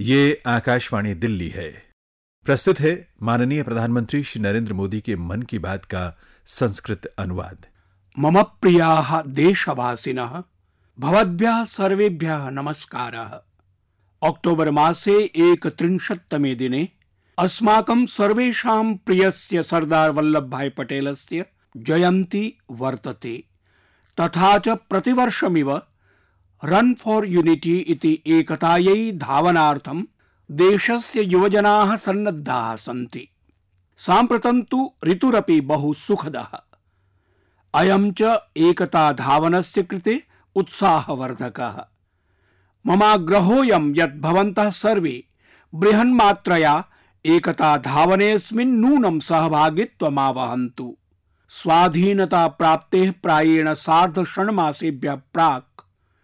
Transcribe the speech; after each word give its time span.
ये 0.00 0.42
आकाशवाणी 0.46 1.14
दिल्ली 1.14 1.48
है। 1.48 1.82
प्रस्तुत 2.44 2.80
है 2.80 3.08
माननीय 3.22 3.62
प्रधानमंत्री 3.62 4.22
श्री 4.22 4.42
नरेंद्र 4.42 4.72
मोदी 4.72 5.00
के 5.00 5.16
मन 5.16 5.42
की 5.42 5.58
बात 5.58 5.84
का 5.84 6.18
संस्कृत 6.46 7.06
अनुवाद। 7.18 7.66
मम 8.18 8.42
प्रियाः 8.42 9.22
देशवासिनः, 9.22 10.42
भवद्भ्यः 11.00 11.64
सर्वेभ्यः 11.64 12.50
नमस्कारः। 12.50 13.40
अक्टोबर् 14.22 14.70
मासे 14.70 15.24
एकत्रिंशत्तमे 15.36 16.54
दिने 16.54 16.88
अस्माकं 17.38 18.96
प्रियस्य 18.96 19.62
सरदार 19.62 20.10
वल्लभभाई 20.10 20.68
पटेलस्य 20.68 21.46
जयन्ती 21.76 22.58
वर्तते। 22.70 23.44
तथा 24.20 24.58
च 24.58 24.68
प्रतिवर्षमिव 24.68 25.82
रन 26.64 26.94
फॉर 26.94 27.26
यूनिटी 27.26 27.78
इति 27.78 28.22
एकतायै 28.26 29.12
धावनार्थं 29.12 30.02
देशस्य 30.50 31.22
युवजनाः 31.22 31.96
सन्नद्धाः 31.96 32.76
सन्ति। 32.76 33.28
साम्प्रतं 33.96 34.62
तु 34.62 34.92
ऋतुरपि 35.04 35.60
बहु 35.60 35.94
सुखदः। 35.94 36.58
अयं 37.74 38.12
च 38.12 38.38
एकता 38.56 39.12
धावनस्य 39.12 39.82
कृते 39.82 40.22
उत्साहवर्धकः। 40.54 41.84
ममाग्रहोऽयं 42.86 43.94
यत् 43.96 44.20
भवन्तः 44.20 44.70
सर्वे 44.70 45.24
बृहन्मात्रया 45.74 46.84
एकता 47.24 47.76
धावनेऽस्मिन् 47.76 48.78
नूनं 48.78 49.18
सहभागित्वमावहन्तु। 49.18 50.96
स्वाधीनता 51.48 52.46
प्राप्तेः 52.48 53.12
प्रायेण 53.22 53.74
सार्ध 53.74 54.24
षण्मासेभ्यः 54.24 55.14
प्राक् 55.14 55.67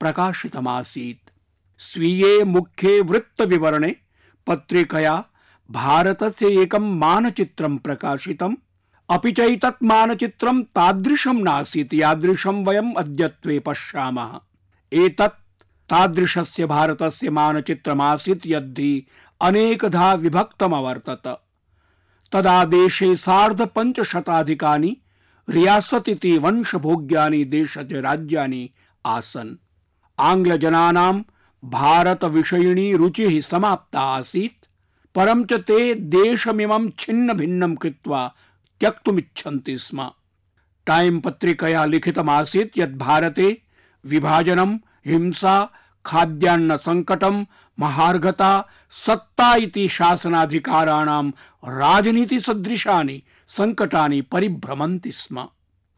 प्रकाशितमासीत्। 0.00 1.30
स्वीये 1.78 2.44
मुख्ये 2.44 3.00
वृत्तविवरणे 3.00 3.96
पत्रिकया 4.46 5.24
भारतस्य 5.70 6.62
एकं 6.62 6.98
मानचित्रं 6.98 7.76
प्रकाशितम्। 7.76 8.56
अपि 9.10 9.32
चैतत् 9.32 9.82
मानचित्रं 9.82 10.62
तादृशं 10.62 11.42
नासीत्, 11.42 11.94
यादृशं 11.94 12.64
वयम् 12.64 12.94
अद्यत्वे 12.94 13.58
पश्यामः। 13.58 14.40
एतत् 14.92 15.64
तादृशस्य 15.90 16.66
भारतस्य 16.66 17.30
मानचित्रमासीत् 17.30 18.46
यद्धि 18.46 19.06
अनेकधा 19.40 20.14
विभक्तमवर्तत। 20.14 21.42
तदा 22.32 22.64
देशे 22.64 23.16
सार्ध 23.16 23.62
पञ्चशताधिकानि 23.62 24.96
रियासत् 25.50 26.08
इति 26.08 26.38
वंशभोग्यानि 26.38 27.44
देशज 27.44 27.92
राज्यानि 27.92 28.70
आसन्। 29.06 29.56
आङ्ग्लजनानां 30.18 31.22
भारतविषयिणी 31.64 32.96
रुचिः 32.96 33.40
समाप्ता 33.40 34.00
आसीत्, 34.00 34.66
परं 35.14 35.44
च 35.44 35.52
ते 35.52 35.94
देशमिमं 35.94 36.90
छिन्न 36.90 37.32
भिन्नं 37.32 37.74
कृत्वा 37.74 38.34
त्यक्तुमिच्छन्ति 38.80 39.78
स्म। 39.78 40.10
टाइम 40.86 41.20
पत्रिकया 41.20 41.84
लिखितमासीत् 41.84 42.78
यत् 42.78 42.94
भारते 42.94 43.62
विभाजनं, 44.04 44.76
हिंसा 45.06 45.70
खाद्यान्न 46.06 46.76
संकटं 46.76 47.46
महार्घता, 47.78 48.68
सत्ता 48.90 49.54
इति 49.54 49.88
राजनीति 51.64 52.40
सदृशानि 52.40 53.22
संकटानि 53.48 54.20
परिभ्रमन्ति 54.20 55.12
स्म। 55.12 55.48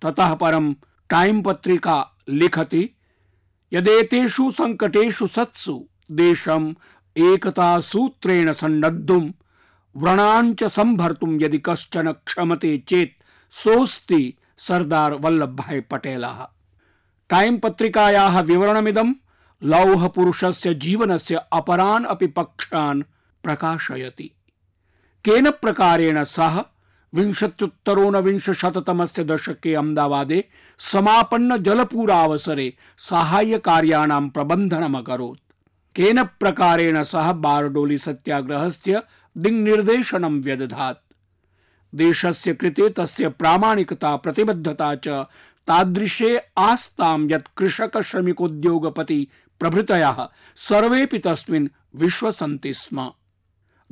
ततः 0.03 0.35
परं 0.35 0.73
टाइम 1.11 1.43
पत्रिका 1.43 2.17
लिखति, 2.29 2.91
यदेतेषु 3.73 4.51
संकटेषु 4.51 5.27
सत्सु 5.27 5.89
देशम् 6.11 6.75
एकता 7.17 7.81
सूत्रेण 7.81 8.53
सन्नद्धुं 8.53 9.31
व्रणाञ्च 9.99 10.65
संभर्तुं 10.65 11.41
यदि 11.41 11.59
कश्चन 11.59 12.15
क्षमते 12.27 12.85
चेत 12.89 13.15
सोऽस्ति 13.53 14.35
सरदार 14.59 15.15
वल्लभ 15.15 15.57
भाई 15.57 15.81
पटेल। 15.81 16.25
टाइम 17.31 17.59
पत्रिकायाः 17.59 18.41
विवरणमिदं 18.41 19.13
लौहपुरुषस्य 19.63 20.75
जीवनस्य 20.75 21.41
अपरान् 21.53 22.07
अपि 22.07 22.27
पक्षान् 22.27 23.03
प्रकाशयति। 23.45 24.31
केन 25.25 25.51
प्रकारेण 25.51 26.25
सः 26.25 26.65
विंशत्युत्तरोनविंशशततमस्य 27.13 29.25
दशके 29.25 29.75
अहमदाबादे 29.75 30.45
समापन्न 30.81 31.57
जलपूरावसरे 31.57 32.75
साहाय्यकार्याणां 32.99 34.29
प्रबन्धनमकरोत्। 34.29 35.39
केन 35.97 36.23
प्रकारेण 36.41 37.03
सः 37.03 37.33
बारडोली 37.45 37.99
सत्याग्रहस्य 37.99 39.03
दिङ्निर्देशनं 39.39 40.43
व्यदधात्। 40.43 41.15
देशस्य 41.95 42.55
कृते 42.55 42.89
तस्य 42.89 43.29
प्रामाणिकता, 43.29 44.17
प्रतिबद्धता 44.17 44.95
च 44.95 45.09
तादृशे 45.67 46.41
आस्तां 46.59 47.31
यत् 47.31 47.55
कृषक 47.57 48.01
श्रमिकोद्योगपति 48.01 49.29
प्रभृतयः 49.61 50.29
सर्वेपि 50.57 51.19
तस्मिन् 51.19 51.69
विश्वसन्ति 51.95 52.75
स्म। 52.75 53.13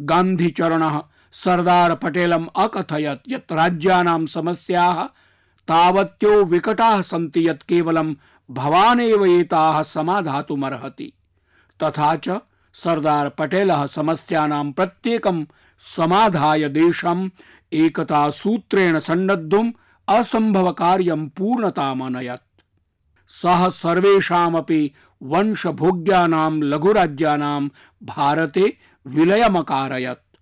गान्धिचरणः 0.01 1.03
सरदार 1.33 1.95
पटेलम् 1.95 2.49
अकथयत् 2.57 3.33
यत् 3.33 3.53
राज्यानां 3.53 4.27
समस्याः 4.27 5.05
तावत्यो 5.69 6.45
विकटाः 6.45 7.03
सन्ति 7.03 7.49
यत् 7.49 7.63
केवलं 7.63 8.15
भवान् 8.51 9.01
एव 9.01 9.27
एताः 9.27 9.83
समाधातुमर्हति। 9.83 11.13
तथा 11.83 12.17
च 12.17 12.29
सरदार 12.85 13.29
पटेलः 13.29 13.87
समस्यानां 13.87 14.73
प्रत्येकं 14.73 15.45
समाधाय 15.79 16.69
देशम्, 16.69 17.29
एकता 17.73 18.31
सूत्रेण 18.31 18.99
सन्नद्धुम्, 18.99 19.73
असम्भवकार्यं 20.09 21.29
पूर्णतामनयत्। 21.29 22.63
सः 23.29 23.69
सर्वेषामपि 23.69 24.91
वंशभोग्यानां 25.23 26.63
लघुराज्यानां 26.63 27.69
भारते 28.03 28.79
विलयमकारयत्। 29.07 30.37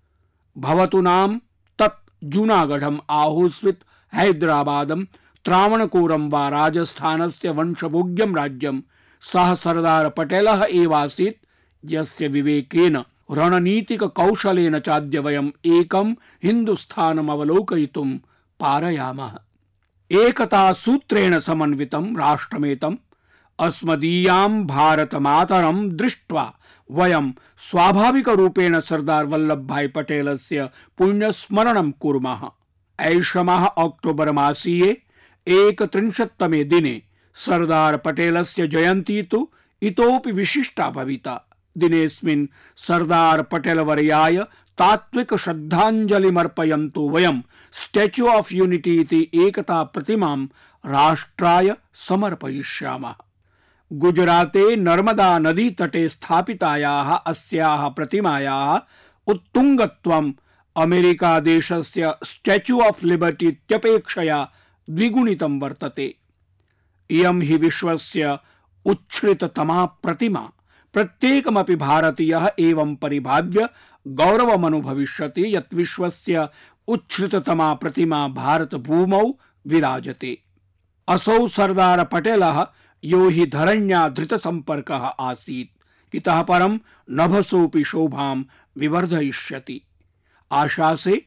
भवतु 0.58 1.00
नाम 1.00 1.40
तत् 1.78 2.24
जूनागढ़म 2.24 3.00
आहोस्वित 3.10 3.80
हैदराबादम 4.14 5.04
त्रावणकोरम 5.44 6.28
वा 6.28 6.48
राजस्थानस्य 6.48 7.50
वंशभोग्यं 7.50 8.34
राज्यं 8.34 8.80
सः 9.22 9.54
सरदार 9.54 10.08
पटेलः 10.08 10.66
एवासीत् 10.70 11.43
यस्य 11.84 12.28
विवेकेन 12.28 13.02
रणनीतिक 13.30 14.04
कौशलेन 14.04 14.78
चाद्य 14.78 15.18
वयम् 15.18 15.50
एकं 15.66 16.12
हिन्दुस्थानम् 16.44 17.30
अवलोकयितुं 17.30 18.18
पारयामः। 18.60 19.38
एकता 20.10 20.72
सूत्रेण 20.72 21.38
समन्वितं 21.38 22.16
राष्ट्रमेतम्, 22.16 22.96
अस्मदीयां 23.58 24.66
भारतमातरं 24.66 25.96
दृष्ट्वा 25.96 26.54
वयं 26.90 27.32
स्वाभाविकरूपेण 27.58 28.80
सरदार 28.80 29.26
वल्लभभाई 29.26 29.88
पटेलस्य 29.88 30.70
पुण्यस्मरणं 30.98 31.90
कुर्मः। 31.90 32.50
ऐषमः 33.00 33.66
अक्टोबर 33.66 34.32
मासीये, 34.32 35.02
एकत्रिंशत्तमे 35.48 36.64
दिने 36.64 37.02
सरदार 37.34 37.96
पटेलस्य 37.96 38.68
जयन्ती 38.68 39.22
तु 39.22 39.48
इतोपि 39.82 40.32
विशिष्टा 40.32 40.90
भविता। 40.90 41.53
दिनेऽस्मिन् 41.78 42.46
सरदार 42.76 43.42
पटेलवर्याय 43.42 44.36
तात्विक 44.78 45.34
श्रद्धाञ्जलिमर्पयन्तु 45.34 47.08
वयं। 47.08 47.40
स्टेच्यू 47.72 48.26
ऑफ़ 48.26 48.54
यूनिटी 48.54 49.00
इति 49.00 49.30
एकता 49.34 49.82
प्रतिमां 49.82 50.46
राष्ट्राय 50.86 51.76
समर्पयिष्यामः। 51.94 53.14
गुजराते 53.92 54.76
नर्मदा 54.76 55.38
नदी 55.38 55.70
तटे 55.70 56.08
स्थापितायाः, 56.08 57.14
अस्याः 57.14 57.88
प्रतिमायाः 57.88 58.80
उत्तुङ्गत्वम् 59.26 60.32
अमेरिका 60.76 61.40
देशस्य 61.40 62.14
स्टेच्यू 62.24 62.80
ऑफ़ 62.80 63.06
लिबर्टी 63.06 63.48
इत्यपेक्षया 63.48 64.50
द्विगुणितं 64.90 65.60
वर्तते। 65.60 66.14
इयं 67.10 67.40
हि 67.40 67.56
विश्वस्य 67.56 68.38
उच्छ्रिततमा 68.84 69.86
प्रतिमा। 69.86 70.50
प्रत्येकमपि 70.94 71.76
भारतीयः 71.76 72.48
एवं 72.58 72.94
परिभाव्य 72.94 73.68
गौरवमनुभविष्यति 74.08 75.56
यत् 75.56 75.74
विश्वस्य 75.74 76.48
उच्छ्रिततमा 76.88 77.74
प्रतिमा 77.74 78.28
भारतभूमौ 78.28 79.38
विराजते। 79.66 80.38
असौ 81.08 81.48
सरदार 81.48 82.04
पटेलः 82.04 82.66
यो 83.04 83.28
हि 83.28 83.46
धरण्या 83.46 84.08
धृतसम्पर्कः 84.08 85.04
आसीत्। 85.04 86.14
इतः 86.14 86.42
परं 86.42 86.78
नभसोऽपि 87.10 87.84
शोभां 87.84 88.42
विवर्धयिष्यति। 88.78 89.80
आशासे 90.52 91.26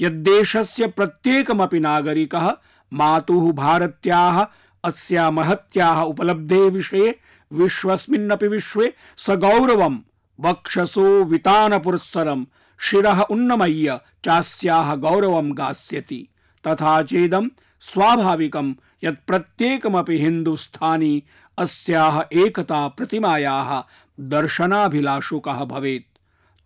यद्देशस्य 0.00 0.86
प्रत्येकमपि 0.86 1.80
नागरिकः, 1.80 2.52
मातुः 2.92 3.52
भारत्याः, 3.52 4.46
अस्या 4.84 5.30
महत्याः 5.30 6.00
उपलब्धेः 6.00 6.70
विषये 6.70 7.18
विश्वस्मिन्नपि 7.52 8.48
विश्वे 8.48 8.94
सगौरवं। 9.16 9.98
वक्षसो 10.40 11.24
वितानपुरस्सरं 11.24 12.46
शिरः 12.80 13.22
उन्नमय्य 13.22 14.00
चास्याः 14.24 14.94
गौरवं 14.94 15.58
गास्यति। 15.58 16.28
तथा 16.66 17.02
चेदं 17.02 17.48
स्वाभाविकं 17.80 18.74
यत् 19.04 19.26
प्रत्येकमपि 19.26 20.18
हिन्दुस्थानी 20.18 21.22
अस्याः 21.58 22.22
एकता 22.32 22.88
प्रतिमायाः 22.88 23.82
दर्शनाभिलाषुकः 24.20 25.64
भवेत्। 25.64 26.18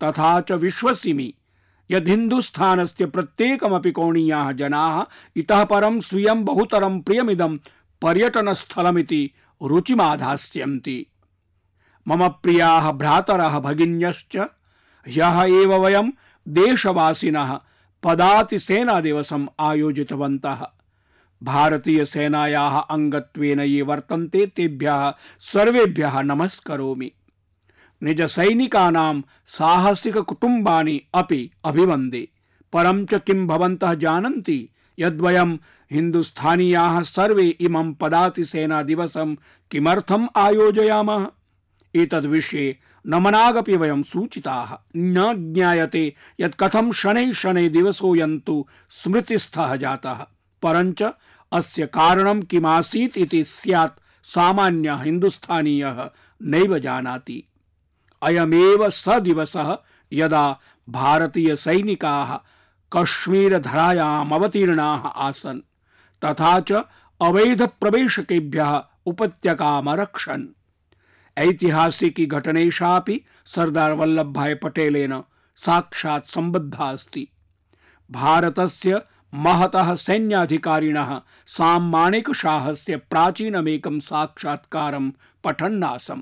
तथा 0.03 0.41
च 0.41 0.51
विश्वसिमि। 0.51 1.33
यद् 1.91 2.07
हिन्दुस्थानस्य 2.07 3.05
प्रत्येकमपि 3.05 3.91
कोणीयाः 3.91 4.51
जनाः 4.51 5.05
इतः 5.35 5.63
परं 5.63 5.99
स्वीयं 5.99 6.45
बहुतरं 6.45 7.01
प्रियमिदं 7.01 7.57
पर्यटनस्थलमिति 8.03 9.31
रुचिमाधास्यन्ति। 9.63 11.07
मम 12.07 12.27
प्रियाः 12.27 12.91
भ्रातरः 12.91 13.59
भगिन्यश्च, 13.59 14.37
ह्यः 15.07 15.43
एव 15.43 15.75
वयं 15.75 16.11
देशवासिनः 16.47 17.59
पदातिसेनादिवसम् 18.03 19.47
आयोजितवन्तः। 19.59 20.67
भारतीयसेनायाः 21.43 22.79
अङ्गत्वेन 22.79 23.59
ये 23.59 23.81
वर्तन्ते, 23.81 24.45
तेभ्यः 24.45 25.13
सर्वेभ्यः 25.39 26.21
नमस्करोमि। 26.21 27.11
निजसैनिकानां 28.03 29.21
साहसिककुटुम्बानि 29.47 31.01
अपि 31.13 31.51
अभिवन्दे। 31.65 32.27
परं 32.73 33.05
च 33.05 33.13
किं 33.13 33.47
भवन्तः 33.47 33.93
जानन्ति? 33.93 34.69
यद्वयं 34.99 35.57
हिन्दुस्थानीयाः 35.91 37.01
सर्वे 37.01 37.47
इमं 37.47 37.93
पदातिसेनादिवसं 37.93 39.35
किमर्थम् 39.71 40.27
आयोजयामः? 40.35 41.27
एतद्विषये 41.95 42.77
नमनागपि 43.07 43.77
वयं 43.77 44.03
सूचिताः। 44.03 44.77
न 44.95 45.33
ज्ञायते 45.53 46.15
यत् 46.39 46.55
कथं 46.59 46.91
शनैः 46.91 47.31
शनैः 47.31 47.69
दिवसोऽयं 47.69 48.39
तु 48.39 48.67
स्मृतिस्थः 48.89 49.75
जातः। 49.75 50.25
परञ्च 50.61 51.03
अस्य 51.51 51.85
कारणं 51.85 52.41
किमासीत् 52.41 53.17
इति 53.17 53.43
स्यात् 53.43 53.99
सामान्यः 54.23 55.01
हिन्दुस्थानीयः 55.01 56.09
नैव 56.41 56.79
जानाति। 56.79 57.43
अयमेव 58.21 58.89
स 58.89 59.05
दिवसः 59.09 59.77
यदा 60.13 60.59
भारतीय 60.89 61.45
भारतीयसैनिकाः 61.45 62.52
कश्मीरधरायाम् 62.95 64.33
अवतीर्णाः 64.33 64.99
आसन्। 64.99 65.59
तथा 66.25 66.59
च 66.59 66.71
अवैध 66.71 67.61
अवैधप्रवेशकेभ्यः 67.61 68.83
उपत्यकामरक्षन्। 69.05 70.47
ऐतिहासिकी 71.37 72.25
घटनेशापि 72.25 73.21
सरदार 73.45 73.93
वल्लभ 73.93 74.01
वल्लभभाई 74.01 74.53
पटेलेन 74.53 75.23
साक्षात् 75.55 76.29
सम्बद्धा 76.29 76.91
अस्ति। 76.91 77.27
भारतस्य 78.11 79.01
महतः 79.33 79.95
सैन्याधिकारिणः 79.95 81.21
माणिकशाहस्य 81.79 82.97
प्राचीनमेकं 82.97 83.99
साक्षात्कारं 83.99 85.11
पठन्नासम्। 85.43 86.21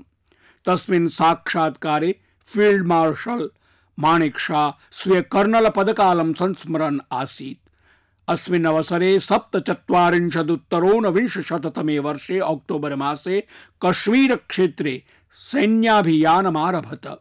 तस्मिन् 0.65 1.09
साक्षात्कारे 1.09 2.21
फ़ील्ड 2.45 2.88
मार्शल 2.88 3.50
माणिक 4.01 4.39
शाह 4.39 4.71
स्वीय 4.92 5.21
कर्नल 5.31 5.68
पदकालं 5.75 6.33
संस्मरन् 6.33 7.00
आसीत्। 7.12 7.69
अस्मिन् 8.27 8.68
अवसरे 8.68 9.19
सप्तचत्वारिंशदुत्तरोनविंशशततमे 9.19 12.00
वर्षे 12.00 12.39
अक्टोबर 12.39 12.95
मासे 12.95 13.48
कश्मीर 13.81 14.36
क्षेत्रे 14.50 15.03
सैन्याभियानमारभत 15.51 17.19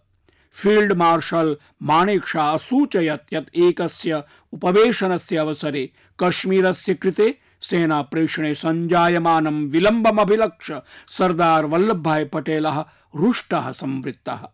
फ़ील्ड 0.54 0.92
मार्शल 0.92 1.56
माणिक 1.82 2.26
शाह 2.26 2.54
असूचयत् 2.54 3.34
यत् 3.34 3.56
एकस्य 3.56 4.22
उपवेशनस्य 4.52 5.36
अवसरे 5.36 5.90
कश्मीरस्य 6.18 6.94
कृते 6.94 7.38
सेना 7.62 8.02
प्रेषणे 8.02 8.54
सञ्जायमानं 8.54 9.70
विलम्बमभिलक्ष्य 9.70 10.82
सरदार 11.08 11.66
वल्लभभाई 11.66 12.24
पटेलः 12.24 12.84
रुष्टः 13.14 13.72
संवृत्तः। 13.72 14.48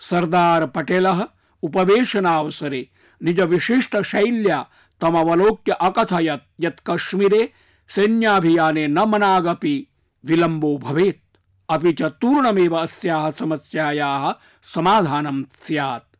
सरदार 0.00 0.66
पटेलः 0.66 1.26
उपवेशनावसरे। 1.62 2.88
निज 3.22 3.40
विशिष्ट 3.40 4.02
शैल्या 4.02 4.68
तमवलोक्य 5.00 5.72
अकथयत् 5.72 6.64
यत् 6.64 6.80
कश्मीरे 6.86 7.52
सैन्याभियाने 7.88 8.86
न 8.86 8.98
मनागपि 8.98 9.86
विलम्बो 10.24 10.78
भवेत्। 10.78 11.36
अपि 11.68 11.92
च 11.92 12.02
तूर्णमेव 12.02 12.76
अस्याः 12.76 13.30
समस्यायाः 13.30 14.34
समाधानं 14.62 15.44
स्यात्। 15.62 16.16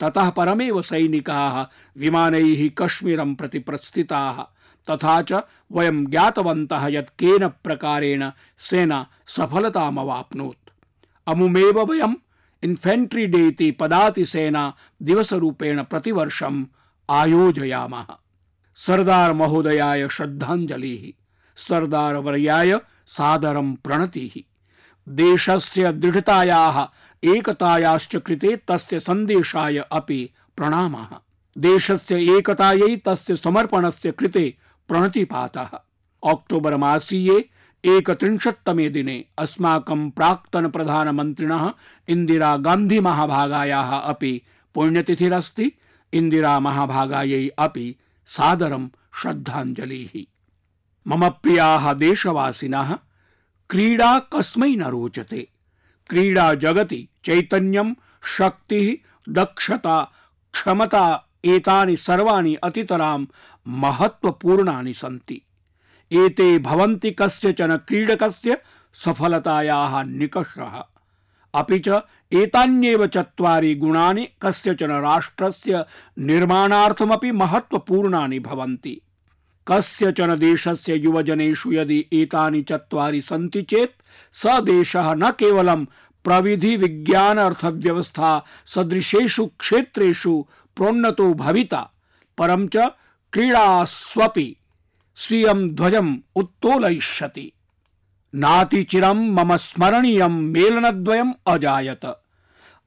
ततः 0.00 0.30
परमेव 0.30 0.82
सैनिकाः 0.82 1.66
विमानैः 2.00 2.70
कश्मीरं 2.78 3.34
प्रति 3.34 3.58
प्रस्थिताः। 3.58 4.42
तथा 4.90 5.22
च 5.22 5.32
वयं 5.72 6.06
ज्ञातवन्तः 6.06 6.86
यत् 6.86 7.08
केन 7.08 7.48
प्रकारेण 7.48 8.30
सेना 8.58 9.06
सफलतामवाप्नोत्। 9.26 10.70
अमुमेव 11.26 11.80
वयम् 11.80 12.14
इन्फेण्ट्री 12.62 13.26
डे 13.26 13.46
इति 13.46 13.70
पदातिसेना 13.80 14.72
दिवसरूपेण 15.08 15.82
प्रतिवर्षम् 15.90 16.64
आयोजयामः 17.08 18.06
सरदार 18.78 19.32
महोदयाय 19.32 20.08
श्रद्धाञ्जलिः 20.16 21.10
सरदार 21.58 22.16
वर्याय 22.26 22.78
सादरं 23.16 23.74
प्रणतिः 23.84 24.40
देशस्य 25.06 25.92
दृढतायाः 25.92 26.80
एकतायाश्च 27.22 28.16
कृते 28.26 28.56
तस्य 28.68 28.98
सन्देशाय 29.00 29.78
अपि 29.92 30.20
प्रणामः 30.56 31.16
देशस्य 31.56 32.16
एकतायै 32.36 32.96
तस्य 33.06 33.36
समर्पणस्य 33.36 34.10
कृते 34.18 34.48
प्रणतिपातः 34.88 35.78
अक्टोबर 36.22 36.76
मासीये 36.76 37.38
एकत्रिंशत्तमे 37.84 38.88
दिने 38.88 39.24
अस्माकं 39.38 40.10
प्राक्तन 40.10 40.68
प्रधानमन्त्रिणः 40.68 41.72
इन्दिरा 42.08 42.56
गान्धी 42.56 43.00
महाभागायाः 43.00 43.98
अपि 43.98 44.42
पुण्यतिथिरस्ति। 44.74 45.72
इन्दिरा 46.12 46.60
महाभागायै 46.60 47.48
अपि 47.58 47.96
सादरं 48.26 48.88
श्रद्धाञ्जलिः। 49.14 50.22
मम 51.06 51.28
प्रियाः 51.28 51.92
देशवासिनः, 51.92 52.98
क्रीडा 53.70 54.18
कस्मै 54.18 54.76
न 54.76 54.82
रोचते। 54.82 55.48
क्रीडा 56.08 56.54
जगति 56.54 57.08
चैतन्यं, 57.24 57.94
शक्तिः, 58.24 59.08
दक्षता, 59.32 60.12
क्षमता, 60.52 61.24
एतानि 61.44 61.96
सर्वाणि 61.96 62.54
अतितरां 62.54 63.26
महत्वपूर्णानि 63.68 64.94
सन्ति। 64.94 65.42
एते 66.12 66.58
भवन्ति 66.58 67.10
कस्यचन 67.10 67.76
क्रीडकस्य 67.76 68.58
सफलतायाः 68.94 70.02
निकषः। 70.02 70.82
अपि 71.54 71.78
च 71.78 72.00
एतान्येव 72.32 73.06
चत्वारि 73.06 73.74
गुणानि 73.74 74.28
कस्यचन 74.42 74.90
राष्ट्रस्य 74.90 75.84
निर्माणार्थमपि 76.18 77.30
महत्वपूर्णानि 77.32 78.38
भवन्ति। 78.38 79.00
कस्यचन 79.66 80.34
देशस्य 80.38 80.94
युवजनेषु 80.94 81.72
यदि 81.72 82.04
एतानि 82.12 82.62
चत्वारि 82.62 83.20
सन्ति 83.20 83.62
चेत् 83.62 84.02
स 84.32 84.60
देशः 84.60 85.14
न 85.14 85.30
केवलं 85.30 85.84
प्रविधि 86.24 86.76
विज्ञान 86.76 87.38
अर्थव्यवस्था 87.38 88.44
सदृशेषु 88.66 89.46
क्षेत्रेषु 89.46 90.46
प्रोन्नतो 90.76 91.34
भविता, 91.34 91.90
परं 92.38 92.68
च 92.68 92.76
क्रीडास्वपि 93.32 94.56
स्वीयं 95.20 95.68
ध्वजम् 95.68 96.16
उत्तोलयिष्यति। 96.36 97.52
नातिचिरं 98.34 99.30
मम 99.34 99.56
स्मरणीयं 99.56 100.28
मेलनद्वयम् 100.28 101.32
अजायत। 101.46 102.22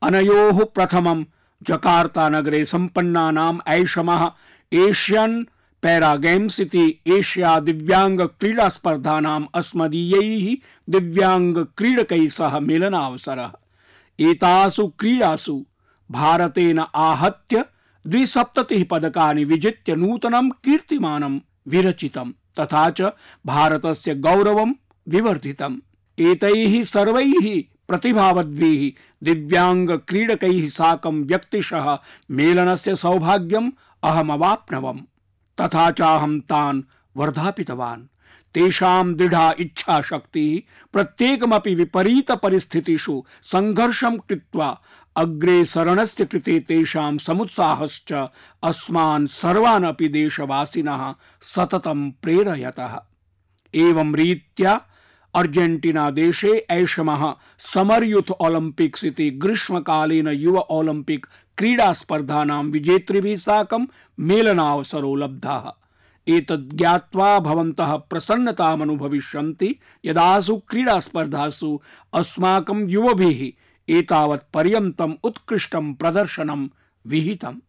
अनयोः 0.01 0.65
प्रथमं 0.65 1.25
जकार्ता 1.63 2.29
नगरे 2.29 2.65
सम्पन्नानाम् 2.65 3.59
ऐषमः 3.67 4.31
एशियन् 4.73 5.43
पैरा 5.81 6.15
गेम्स् 6.15 6.59
इति 6.59 6.99
एशिया 7.07 7.59
दिव्याङ्ग 7.59 8.21
क्रीडा 8.21 8.69
स्पर्धानाम् 8.69 9.45
अस्मदीयैः 9.55 10.57
दिव्याङ्ग 10.89 11.67
क्रीडकैः 11.77 12.27
सह 12.27 12.59
मेलनावसरः। 12.59 13.51
एतासु 14.19 14.87
क्रीडासु 14.87 15.65
भारतेन 16.11 16.79
आहत्य 16.95 17.65
द्विसप्ततिः 18.07 18.85
पदकानि 18.91 19.43
विजित्य 19.43 19.95
नूतनं 19.95 20.49
कीर्तिमानं 20.49 21.39
विरचितं 21.67 22.31
तथा 22.31 22.89
च 22.89 23.01
भारतस्य 23.45 24.15
गौरवं 24.15 24.73
विवर्धितम्। 25.07 25.77
एतैः 26.19 26.83
सर्वैः 26.83 27.63
प्रतिभावद्भिः 27.87 29.01
दिव्यांग 29.23 29.89
क्रीडकैः 29.89 30.67
साकं 30.67 31.23
व्यक्तिशः 31.23 31.97
मेलनस्य 32.31 32.95
सौभाग्यम् 32.95 33.71
अहमवाप्नवम्। 34.03 34.99
तथा 35.61 35.91
चाहं 35.91 36.39
तान् 36.39 36.83
वर्धापितवान्। 37.17 38.07
तेषां 38.53 39.13
दृढा 39.13 39.53
इच्छा 39.59 40.01
शक्तिः 40.01 40.87
प्रत्येकमपि 40.93 41.75
विपरीत 41.75 42.31
परिस्थितिषु 42.31 43.23
संघर्षं 43.43 44.17
कृत्वा 44.17 44.81
अग्रे 45.15 45.65
सरणस्य 45.65 46.25
कृते 46.25 46.59
तेषां 46.59 47.17
समुत्साहश्च 47.17 48.13
अस्मान् 48.63 49.27
सर्वान् 49.27 49.85
अपि 49.85 50.07
देशवासिनः 50.07 51.13
सततं 51.41 52.11
प्रेरयतः। 52.11 52.97
एवं 53.73 54.15
रीत्या 54.15 54.81
अर्जेंटीना 55.35 56.09
देशे 56.09 56.67
ऐषमः 56.69 57.33
समर 57.59 58.03
यूथ 58.03 58.31
ओलम्पिक्स् 58.31 59.05
इति 59.05 59.29
ग्रीष्मकालीन 59.29 60.27
युव 60.27 60.57
ओलम्पिक् 60.57 61.25
क्रीडा 61.57 61.93
स्पर्धानां 61.93 62.63
विजेतृभिः 62.65 63.35
साकं 63.35 63.85
मेलनावसरो 64.19 65.15
लब्धः। 65.15 65.71
एतद् 66.27 66.73
ज्ञात्वा 66.73 67.39
भवन्तः 67.39 67.95
प्रसन्नतामनुभविष्यन्ति 67.95 69.75
यदासु 70.05 70.55
क्रीडास्पर्धासु 70.57 71.79
अस्माकं 72.13 72.87
युवभिः 72.87 73.41
एतावत् 73.89 74.53
पर्यन्तम् 74.53 75.13
उत्कृष्टं 75.23 75.93
प्रदर्शनं 75.93 76.67
विहितम्। 77.07 77.59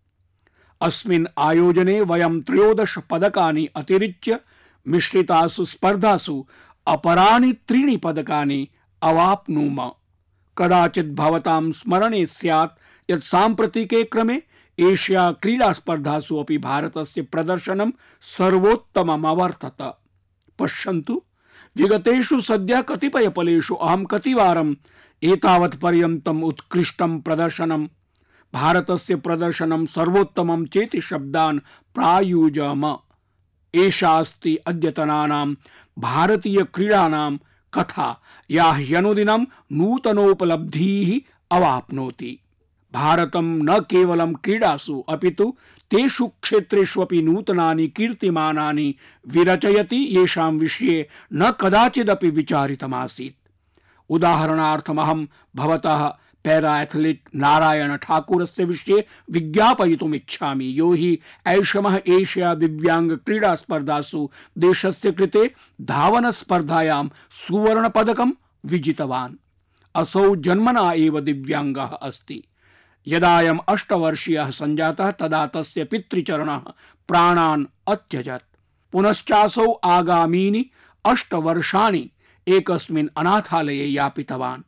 अस्मिन् 0.81 1.26
आयोजने 1.38 2.00
वयं 2.00 2.40
त्रयोदश 2.40 2.99
पदकानि 2.99 3.69
अतिरिच्य 3.76 4.40
मिश्रितासु 4.88 5.64
स्पर्धासु 5.64 6.47
अपराणि 6.87 7.52
त्रीणि 7.52 7.97
पदकानि 7.97 8.69
अवाप्नुम। 9.02 9.90
कदाचित् 10.59 11.14
भवतां 11.14 11.73
स्मरणे 11.73 12.26
स्यात् 12.26 12.78
यत् 13.11 13.23
साम्प्रतिके 13.23 14.04
क्रमे 14.04 14.42
एशिया 14.78 15.33
क्रीडा 15.33 15.73
स्पर्धासु 15.73 16.37
अपि 16.37 16.59
भारतस्य 16.59 17.23
प्रदर्शनं 17.23 17.90
सर्वोत्तममवर्तत 18.23 19.99
पश्यन्तु, 20.59 21.23
विगतेषु 21.76 22.40
सद्यः 22.40 22.81
कतिपयफलेषु 22.81 23.75
अहं 23.75 24.04
कतिवारम् 24.04 24.75
एतावत् 25.24 25.80
पर्यन्तम् 25.80 26.42
उत्कृष्टं 26.42 27.20
प्रदर्शनं 27.20 27.84
भारतस्य 28.54 29.16
प्रदर्शनं 29.16 29.86
सर्वोत्तमं 29.86 30.66
चेति 30.66 31.00
शब्दान् 31.00 31.60
प्रायुजम। 31.94 32.96
एषा 33.74 34.10
अस्ति 34.18 34.56
अद्यतनानां 34.56 35.54
भारतीयक्रीडानां 35.98 37.36
कथा। 37.74 38.22
या 38.50 38.64
ह्यनुदिनं 38.64 39.44
नूतनोपलब्धीः 39.72 41.20
अवाप्नोति। 41.56 42.38
भारतं 42.94 43.42
न 43.42 43.78
केवलं 43.78 44.32
क्रीडासु 44.32 45.04
अपितु, 45.08 45.56
तेषु 45.90 46.26
क्षेत्रेष्वपि 46.26 47.22
नूतनानि 47.22 47.88
कीर्तिमानानि 47.88 48.94
विरचयति 49.28 50.18
येषां 50.18 50.52
विषये 50.52 51.08
न 51.32 51.50
कदाचिदपि 51.50 52.30
विचारितमासीत्। 52.30 53.41
उदाहरणार्थमहं 54.12 55.26
भवतः 55.57 56.07
पैरा 56.45 56.81
एथलीट 56.81 57.28
नारायण 57.35 57.97
ठाकुरस्य 57.97 58.64
विषये 58.64 59.04
विज्ञापयितुम् 59.31 60.14
इच्छामि 60.14 60.78
यो 60.78 60.92
हि 60.92 61.19
ऐषम 61.47 61.99
एशिया 62.07 62.54
दिव्यांग 62.54 63.12
क्रीडा 63.12 63.54
स्पर्धासु 63.54 64.31
देशस्य 64.59 65.12
कृते 65.12 65.54
धावन 65.81 66.31
स्पर्धायां 66.31 67.09
सुवर्णपदकं 67.31 68.33
विजितवान्। 68.64 69.35
असौ 69.95 70.37
जन्मना 70.37 70.92
एव 70.92 71.21
दिव्यांगः 71.21 71.92
अस्ति। 72.02 72.42
यदायम् 73.07 73.61
अष्टवर्षीयः 73.69 74.50
सञ्जातः 74.50 75.11
तदा 75.11 75.47
तस्य 75.47 75.85
पितृचरणः 75.85 76.61
प्राणान् 77.09 77.66
अत्यजत्। 77.88 78.57
पुनश्चासौ 78.92 79.73
आगामीनि 79.73 80.71
अष्टवर्षाणि 81.04 82.11
एकस्मिन् 82.46 83.08
अनाथालये 83.16 83.87
यापितवान्। 83.87 84.62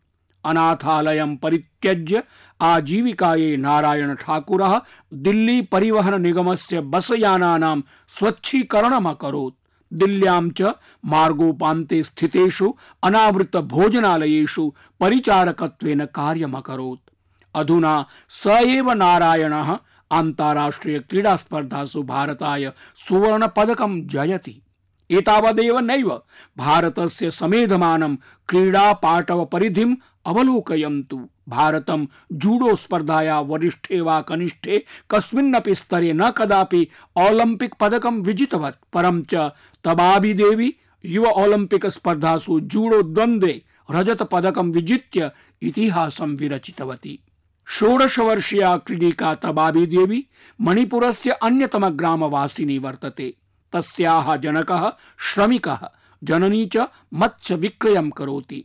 अनाथालयं 0.45 1.37
परित्यज्य 1.37 2.23
आजीविकायै 2.61 3.57
नारायण 3.57 4.15
ठाकुरः 4.15 4.81
दिल्ली 5.13 5.61
परिवहन 5.63 6.21
निगमस्य 6.23 6.81
बसयानानां 6.81 7.81
स्वच्छीकरणमकरोत्। 8.09 9.55
दिल्ल्यां 9.93 10.51
च 10.51 10.75
मार्गोपान्ते 11.05 12.03
स्थितेषु 12.03 12.75
अनावृत 13.03 13.57
भोजनालयेषु 13.57 14.73
परिचारकत्वेन 15.01 16.05
कार्यमकरोत्। 16.05 17.11
अधुना 17.55 17.95
स 18.29 18.47
एव 18.47 18.93
नारायणः 18.93 19.79
अन्ताराष्ट्रिय 20.11 20.99
क्रीडा 20.99 21.37
स्पर्धासु 21.37 22.03
भारताय 22.03 22.73
सुवर्ण 22.97 23.47
पदकं 23.47 24.01
जयति। 24.07 24.61
एतावदेव 25.15 25.79
नैव 25.79 26.11
भारतस्य 26.57 27.31
समेधमानं 27.31 28.17
क्रीडा 28.49 28.93
पाटव 28.93 29.45
परिधिम् 29.45 29.97
अवलोकयन्तु। 30.27 31.17
भारतं 31.49 32.07
जूडो 32.33 32.77
स्पर्धाया 32.77 33.41
वरिष्ठे 33.41 34.01
वा 34.01 34.21
कनिष्ठे 34.21 34.85
कस्मिन्नपि 35.11 35.75
स्तरे 35.75 36.13
न 36.13 36.31
कदापि 36.31 36.89
ओलम्पिक् 37.17 37.79
पदकं 37.81 38.23
विजितवत्। 38.23 38.83
परं 38.93 39.23
च 39.23 39.35
तबाबी 39.85 40.35
देवी, 40.35 40.75
युव 41.05 41.27
ओलम्पिक् 41.27 41.87
स्पर्धासु 41.87 42.61
जूडो 42.61 43.03
द्वन्द्वे 43.03 43.63
रजत 43.91 44.23
पदकं 44.23 44.71
विजित्य 44.73 45.31
इतिहासं 45.63 46.37
विरचितवती। 46.37 47.19
षोडश 47.67 48.19
वर्षीया 48.19 48.77
क्रीडिका 48.77 49.35
तबाबी 49.35 49.87
देवी 49.87 50.27
मणिपुरस्य 50.61 51.31
अन्यतम 51.31 51.89
ग्रामवासिनी 51.89 52.79
वर्तते। 52.79 53.35
तस्याः 53.75 54.37
जनकः 54.37 54.93
श्रमिकः, 55.19 55.79
जननी 56.25 56.67
च 56.67 56.77
मत्स्य 57.15 57.55
विक्रयं 57.55 58.11
करोति। 58.11 58.65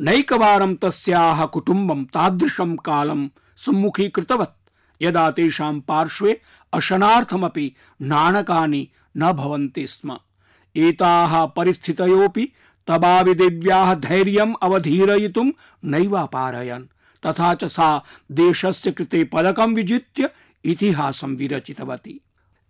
नैकवारं 0.00 0.74
तस्याः 0.74 1.46
कुटुम्बं 1.46 2.04
तादृशं 2.04 2.76
कालं 2.76 3.28
सम्मुखीकृतवत्, 3.56 4.70
यदा 5.02 5.30
तेषां 5.30 5.80
पार्श्वे 5.80 6.40
अशनार्थमपि 6.72 7.74
नाणकानि 8.02 8.88
न 9.16 9.32
भवन्ति 9.32 9.86
स्म। 9.86 10.18
एताः 10.76 11.46
परिस्थितयोऽपि 11.46 12.52
तबाविदेव्याः 12.86 13.94
धैर्यम् 13.94 14.54
अवधीरयितुं 14.62 15.50
नैवापारयन् 15.84 16.84
तथा 17.26 17.54
च 17.54 17.64
सा 17.64 18.02
देशस्य 18.32 18.92
कृते 18.92 19.24
पदकं 19.24 19.74
विजित्य 19.74 20.30
इतिहासं 20.64 21.36
विरचितवती। 21.36 22.20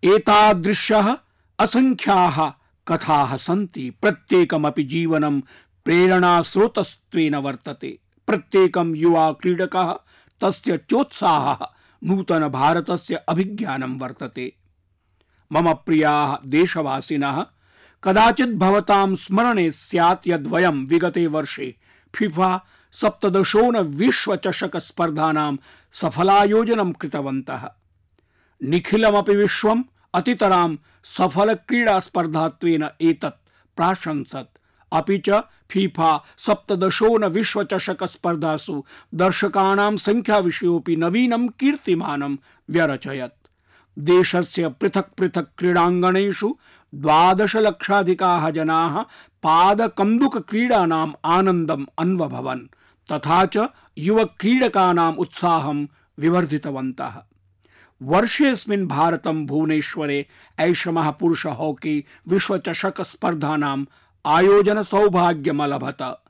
एतादृश्यः 0.05 1.17
असङ्ख्याः 1.59 2.53
कथाः 2.89 3.37
सन्ति। 3.37 3.91
प्रत्येकमपि 3.91 4.85
जीवनं 4.85 5.41
प्रेरणास्रोतस्त्वेन 5.85 7.35
वर्तते। 7.35 7.99
प्रत्येकं 8.27 8.95
युवा 8.95 9.33
क्रीडकः 9.33 9.95
तस्य 10.41 10.79
चोत्साहः 10.79 11.67
नूतन 12.05 12.49
भारतस्य 12.49 13.15
अभिज्ञानं 13.15 13.99
वर्तते। 13.99 14.57
मम 15.53 15.73
प्रियाः 15.73 16.39
देशवासिनः, 16.47 17.47
कदाचित् 18.05 18.59
भवतां 18.59 19.15
स्मरणे 19.15 19.71
स्यात् 19.71 20.29
यद्वयं 20.29 20.87
विगते 20.87 21.27
वर्षे 21.27 21.77
फिफा 22.15 22.65
सप्तदशोन 22.93 23.77
स्पर्धानां 24.77 25.57
सफलायोजनं 25.93 26.93
कृतवन्तः। 26.93 27.71
निखिलमपि 28.63 29.37
विश्वम् 29.37 29.85
अतितरां 30.15 30.77
सफल 31.05 31.55
क्रीडा 31.55 31.99
स्पर्धात्वेन 32.01 32.89
एतत् 33.01 33.49
प्राशंसत्। 33.77 34.59
अपि 34.93 35.19
च 35.19 35.31
फीफा 35.71 36.25
सप्तदशोन 36.39 37.25
विश्वचषक 37.25 38.05
स्पर्धासु 38.05 38.85
दर्शकाणां 39.15 39.97
संख्या 39.97 40.39
विषयोऽपि 40.39 40.97
नवीनं 40.97 41.49
कीर्तिमानं 41.49 42.37
व्यरचयत्। 42.71 43.49
देशस्य 43.99 44.69
पृथक् 44.69 45.15
पृथक् 45.15 45.57
क्रीडाङ्गणेषु 45.59 46.57
द्वादशलक्षाधिकाः 46.95 48.51
जनाः 48.51 49.03
पादकन्दुकक्रीडानाम् 49.43 51.13
आनन्दम् 51.25 51.87
अन्वभवन्, 51.99 52.61
तथा 53.13 53.47
च 53.47 53.69
युवक्रीडकानाम् 53.99 55.17
उत्साहं 55.17 55.87
विवर्धितवन्तः। 56.19 57.23
वर्षेऽस्मिन् 58.03 58.87
भारतं 58.87 59.47
भुवनेश्वरे 59.47 60.27
ऐषमः 60.59 61.11
पुरुष 61.11 61.47
हॉकी 61.47 62.05
विश्व 62.29 62.55
विश्वचषक 62.55 63.03
स्पर्धानाम् 63.03 63.87
आयोजन 64.27 64.83
सौभाग्यमलभत 64.83 66.23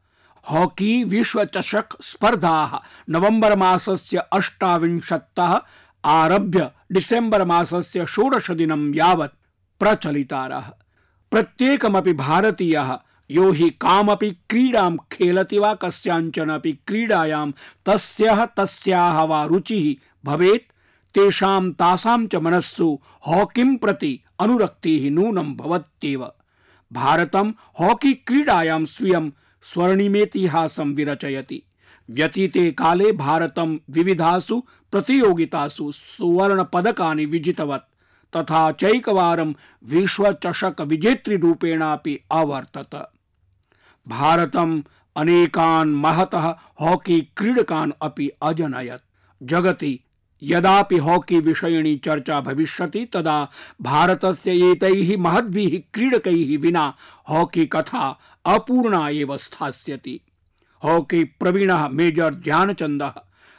हॉकी 0.50 1.04
विश्वचषक 1.04 1.85
स्पर्धाः 2.02 2.78
नवंबर 3.11 3.56
मासस्य 3.56 4.23
अष्टाविंशत्तः 4.32 5.61
आरभ्य 6.04 6.70
डिसेम्बर 6.92 7.44
मासस्य 7.44 8.06
षोडश 8.06 8.50
दिनं 8.50 8.94
यावत् 8.94 9.35
प्रचलितारः। 9.80 10.70
प्रत्येकमपि 11.30 12.12
भारतीयः 12.12 12.99
यो 13.30 13.52
हि 13.52 13.70
कामपि 13.70 14.30
क्रीडां 14.50 14.96
खेलति 15.12 15.58
वा 15.58 15.75
कस्याञ्चनपि 15.75 16.73
क्रीडायां 16.73 17.50
तस्यः 17.87 18.44
तस्याः 18.44 19.23
वा 19.23 19.44
रुचिः 19.44 19.94
भवेत्। 20.25 20.75
तेषां 21.16 21.73
तासां 21.73 22.26
च 22.26 22.35
मनस्सु 22.35 23.00
हॉकीं 23.26 23.76
प्रति 23.76 24.20
अनुरक्तिः 24.40 25.11
नूनं 25.11 25.54
भवत्येव। 25.54 26.30
भारतं 26.92 27.50
हॉकी 27.80 28.14
क्रीडायां 28.14 28.85
स्वीयं 28.85 29.30
स्वर्णिमेतिहासं 29.62 30.94
विरचयति। 30.94 31.62
व्यतीते 32.11 32.70
काले 32.70 33.12
भारतं 33.12 33.78
विविधासु, 33.90 34.62
प्रतियोगितासु 34.92 35.92
सुवर्णपदकानि 35.92 37.25
विजितवत्। 37.25 37.92
तथा 38.37 38.73
चैकवारं 38.73 39.54
विश्वचषक 39.85 40.80
विजेतृरूपेणापि 40.80 42.20
अवर्तत 42.30 43.12
भारतम् 44.08 44.82
अनेकान् 45.16 45.96
महतः 45.96 46.54
हॉकी 46.80 47.20
क्रीडकान् 47.37 47.92
अपि 48.02 48.30
अजनयत्। 48.42 49.02
जगति 49.42 50.00
यदापि 50.43 50.97
हॉकी 50.97 51.40
विषयिणी 51.40 51.97
चर्चा 51.97 52.40
भविष्यति, 52.40 53.05
तदा 53.05 53.49
भारतस्य 53.83 54.71
एतैः 54.71 55.19
महद्भिः 55.19 55.90
क्रीडकैः 55.95 56.59
विना 56.59 56.95
हॉकी 57.31 57.66
कथा 57.66 58.21
अपूर्णा 58.47 59.09
एव 59.09 59.38
हॉकी 60.85 61.25
प्रवीणः 61.25 61.88
मेजर 61.88 62.35
ध्यानचन्दः, 62.35 63.12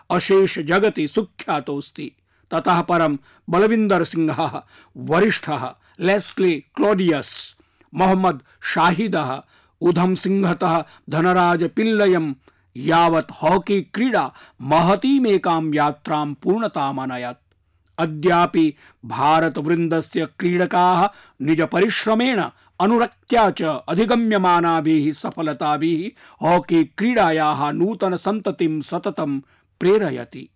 अशेष 0.09 0.59
जगति 0.59 1.07
सुख्यातोऽस्ति। 1.07 2.11
ततः 2.51 2.81
परं 2.81 3.17
बलविन्दर 3.49 4.03
सिंहः, 4.03 4.61
वरिष्ठः 4.97 5.73
लेस्ली 5.99 6.65
क्लोडियस, 6.75 7.55
मोहम्मद 7.93 8.41
शाहिदः, 8.61 9.41
उधम 9.81 10.15
सिंहतः 10.15 10.83
धनराज 11.09 11.63
पिल्लयम् 11.63 12.33
यावत् 12.77 13.31
हॉकी 13.43 13.81
क्रीडा 13.81 14.33
महतीमेकां 14.61 15.73
यात्रां 15.73 16.33
पूर्णतामनयत् 16.33 17.53
अद्यापि 17.97 18.73
भारतवृन्दस्य 19.05 20.27
क्रीडकाः 20.39 21.07
निजपरिश्रमेण 21.41 22.43
अनुरक्त्या 22.79 23.49
च 23.49 23.63
अधिगम्यमानाभिः 23.63 25.13
सफलताभिः 25.13 26.21
हॉकी 26.47 26.83
क्रीडायाः 26.83 27.71
नूतनसन्ततिं 27.71 28.81
सततं 28.81 29.39
प्रेरयति। 29.79 30.49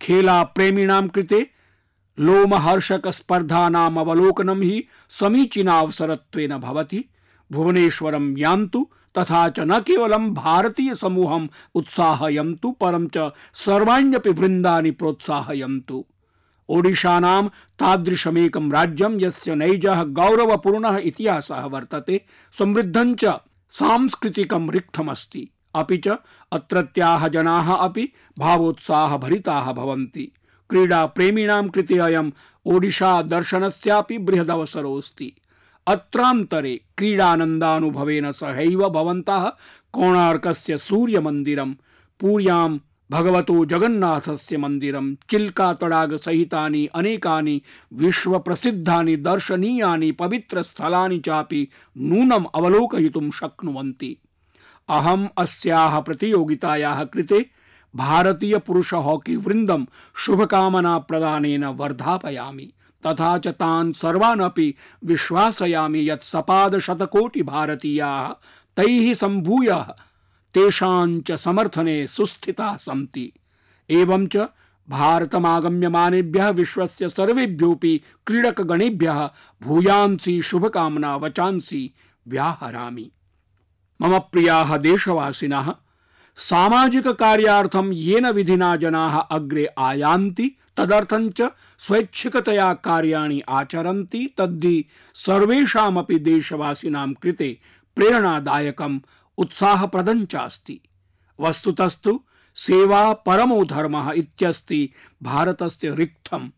खेला 0.00 0.42
प्रेमिणां 0.42 1.08
कृते 1.08 1.50
लोमहर्षक 2.20 3.08
स्पर्धानाम् 3.08 3.98
अवलोकनं 3.98 4.62
हि 4.62 4.84
समीचीनावसरत्वेन 5.10 6.56
भवति। 6.56 7.04
भुवनेश्वरं 7.52 8.36
यान्तु 8.36 8.88
तथा 9.18 9.48
च 9.48 9.60
न 9.60 9.80
केवलं 9.80 10.34
भारतीय 10.34 10.94
समूहम् 10.94 11.48
उत्साहयन्तु, 11.74 12.70
परं 12.70 13.08
च 13.16 13.32
सर्वाण्यपि 13.54 14.30
वृन्दानि 14.30 14.90
प्रोत्साहयन्तु। 14.90 16.04
ओडिशानां 16.68 17.48
तादृशमेकं 17.78 18.72
राज्यं 18.72 19.20
यस्य 19.20 19.54
नैजः 19.54 20.02
गौरवपूर्णः 20.02 20.96
इतिहासः 20.96 21.64
वर्तते, 21.66 22.24
समृद्धं 22.58 23.14
च 23.14 23.24
सांस्कृतिकं 23.70 24.70
रिक्थमस्ति 24.70 25.50
अपि 25.74 25.96
च 25.96 26.08
अत्रत्याः 26.52 27.28
जनाः 27.28 27.74
अपि 27.74 28.12
भावोत्साहभरिताः 28.38 29.72
भवन्ति। 29.72 30.32
क्रीडा 30.70 31.06
प्रेमिणां 31.06 31.68
कृते 31.68 31.98
अयम् 31.98 32.30
ओडिशा 32.66 33.22
दर्शनस्यापि 33.22 34.18
बृहदवसरोऽस्ति। 34.18 35.32
अत्रान्तरे 35.86 36.80
क्रीडानन्दानुभवेन 36.98 38.30
सहैव 38.32 38.88
भवन्तः 38.88 39.48
कोणार्कस्य 39.92 40.78
सूर्यमन्दिरं 40.78 41.72
पूर्यां 42.20 42.78
भगवतो 43.10 43.64
जगन्नाथस्य 43.64 44.56
मन्दिरं 44.56 45.14
चिल्का 45.30 45.74
तडाग 45.74 46.16
सहितानि 46.16 46.86
अनेकानि 46.86 47.62
विश्वप्रसिद्धानि 47.92 49.16
दर्शनीयानि 49.16 50.12
पवित्रस्थलानि 50.12 51.18
चापि 51.18 51.68
नूनम् 51.98 52.46
अवलोकयितुं 52.54 53.30
शक्नुवन्ति। 53.30 54.16
अहम् 54.88 55.28
अस्याः 55.38 56.00
प्रतियोगितायाः 56.00 57.04
कृते 57.04 57.46
भारतीय 57.96 58.58
पुरुष 58.58 58.94
हॉकी 58.94 59.36
वृन्दं 59.36 59.86
शुभकामना 60.16 60.98
प्रदानेन 60.98 61.64
वर्धापयामि। 61.64 62.72
तथा 63.06 63.38
च 63.38 63.48
तान् 63.48 63.92
सर्वान् 63.92 64.40
अपि 64.40 64.74
विश्वासयामि 65.04 66.10
यत् 66.10 66.24
भारतीयाः 67.42 68.28
तैः 68.76 69.12
सम्भूय 69.14 69.72
तेषां 70.54 71.20
च 71.20 71.32
समर्थने 71.32 72.06
सुस्थिताः 72.06 72.76
सन्ति। 72.76 73.32
एवं 73.90 74.26
च 74.26 74.36
भारतमागम्यमानेभ्यः 74.88 76.48
विश्वस्य 76.48 77.08
सर्वेभ्योऽपि 77.08 78.00
क्रीडकगणेभ्यः 78.26 79.30
भूयांसि 79.62 80.42
शुभकामना 80.42 81.16
वचांसि 81.16 81.94
व्याहरामि। 82.28 83.10
मम 84.00 84.18
प्रियाः 84.18 84.76
देशवासिनः 84.76 85.74
सामाजिक 86.36 87.08
कार्यार्थं 87.08 87.92
येन 87.92 88.26
विधिना 88.26 88.76
जनाः 88.76 89.18
अग्रे 89.18 89.66
आयान्ति, 89.78 90.56
तदर्थं 90.76 91.30
च 91.30 91.42
स्वैच्छिकतया 91.78 92.74
कार्याणि 92.74 93.42
आचरन्ति, 93.48 94.34
तद्धि 94.38 94.84
सर्वेषामपि 95.14 96.18
देशवासिनां 96.18 97.12
कृते 97.12 97.58
प्रेरणादायकम्, 97.96 99.00
उत्साहप्रदं 99.38 100.24
चास्ति। 100.24 100.80
वस्तुतस्तु, 101.40 102.20
सेवा 102.54 103.12
परमो 103.12 103.64
धर्मः 103.64 104.12
इत्यस्ति 104.12 104.90
भारतस्य 105.22 105.94
रिक्थम् 105.94 106.50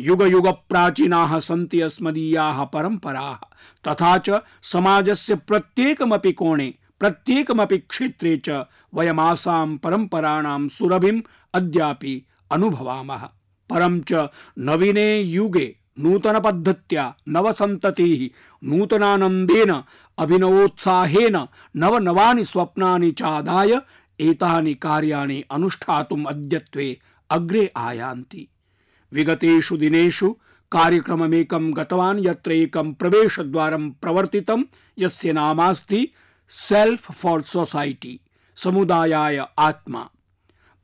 युग 0.00 0.22
युग 0.22 0.48
प्राचीनाः 0.48 1.38
सन्ति 1.38 1.80
अस्मदीयाः 1.80 2.64
परम्पराः, 2.64 3.36
तथा 3.88 4.18
च 4.18 4.30
समाजस्य 4.62 5.34
प्रत्येकमपि 5.34 6.32
कोणे 6.32 6.74
प्रत्येकमपि 7.00 7.78
क्षेत्रे 7.78 8.42
च 8.48 8.64
वयमासां 8.94 9.76
परम्पराणां 9.76 10.68
सुरभिम् 10.68 11.22
अद्यापि 11.54 12.26
अनुभवामः। 12.50 13.24
परं 13.70 14.00
च 14.00 14.28
नवीने 14.58 15.20
युगे 15.20 15.76
नूतनपद्धत्या 15.98 17.14
नवसन्ततिः 17.28 18.28
नूतनानन्देन, 18.68 19.82
अभिनवोत्साहेन 20.18 21.46
नवनवानि 21.76 22.44
स्वप्नानि 22.44 23.10
चादाय 23.12 23.80
एतानि 24.20 24.74
कार्याणि 24.74 25.44
अनुष्ठातुम् 25.50 26.26
अद्यत्वे 26.26 26.98
अग्रे 27.30 27.72
आयान्ति। 27.76 28.48
विगतेषु 29.12 29.76
दिनेषु 29.76 30.36
कार्यक्रममेकं 30.72 31.76
गतवान् 31.76 32.26
यत्र 32.26 32.52
एकं 32.52 32.92
प्रवेशद्वारं 32.92 33.90
प्रवर्तितं, 33.90 34.62
यस्य 34.98 35.32
नामास्ति 35.32 36.08
सेल्फ 36.50 37.10
फॉर 37.20 37.42
सोसाइटी 37.52 38.18
समुदायाय 38.58 39.44
आत्मा 39.58 40.08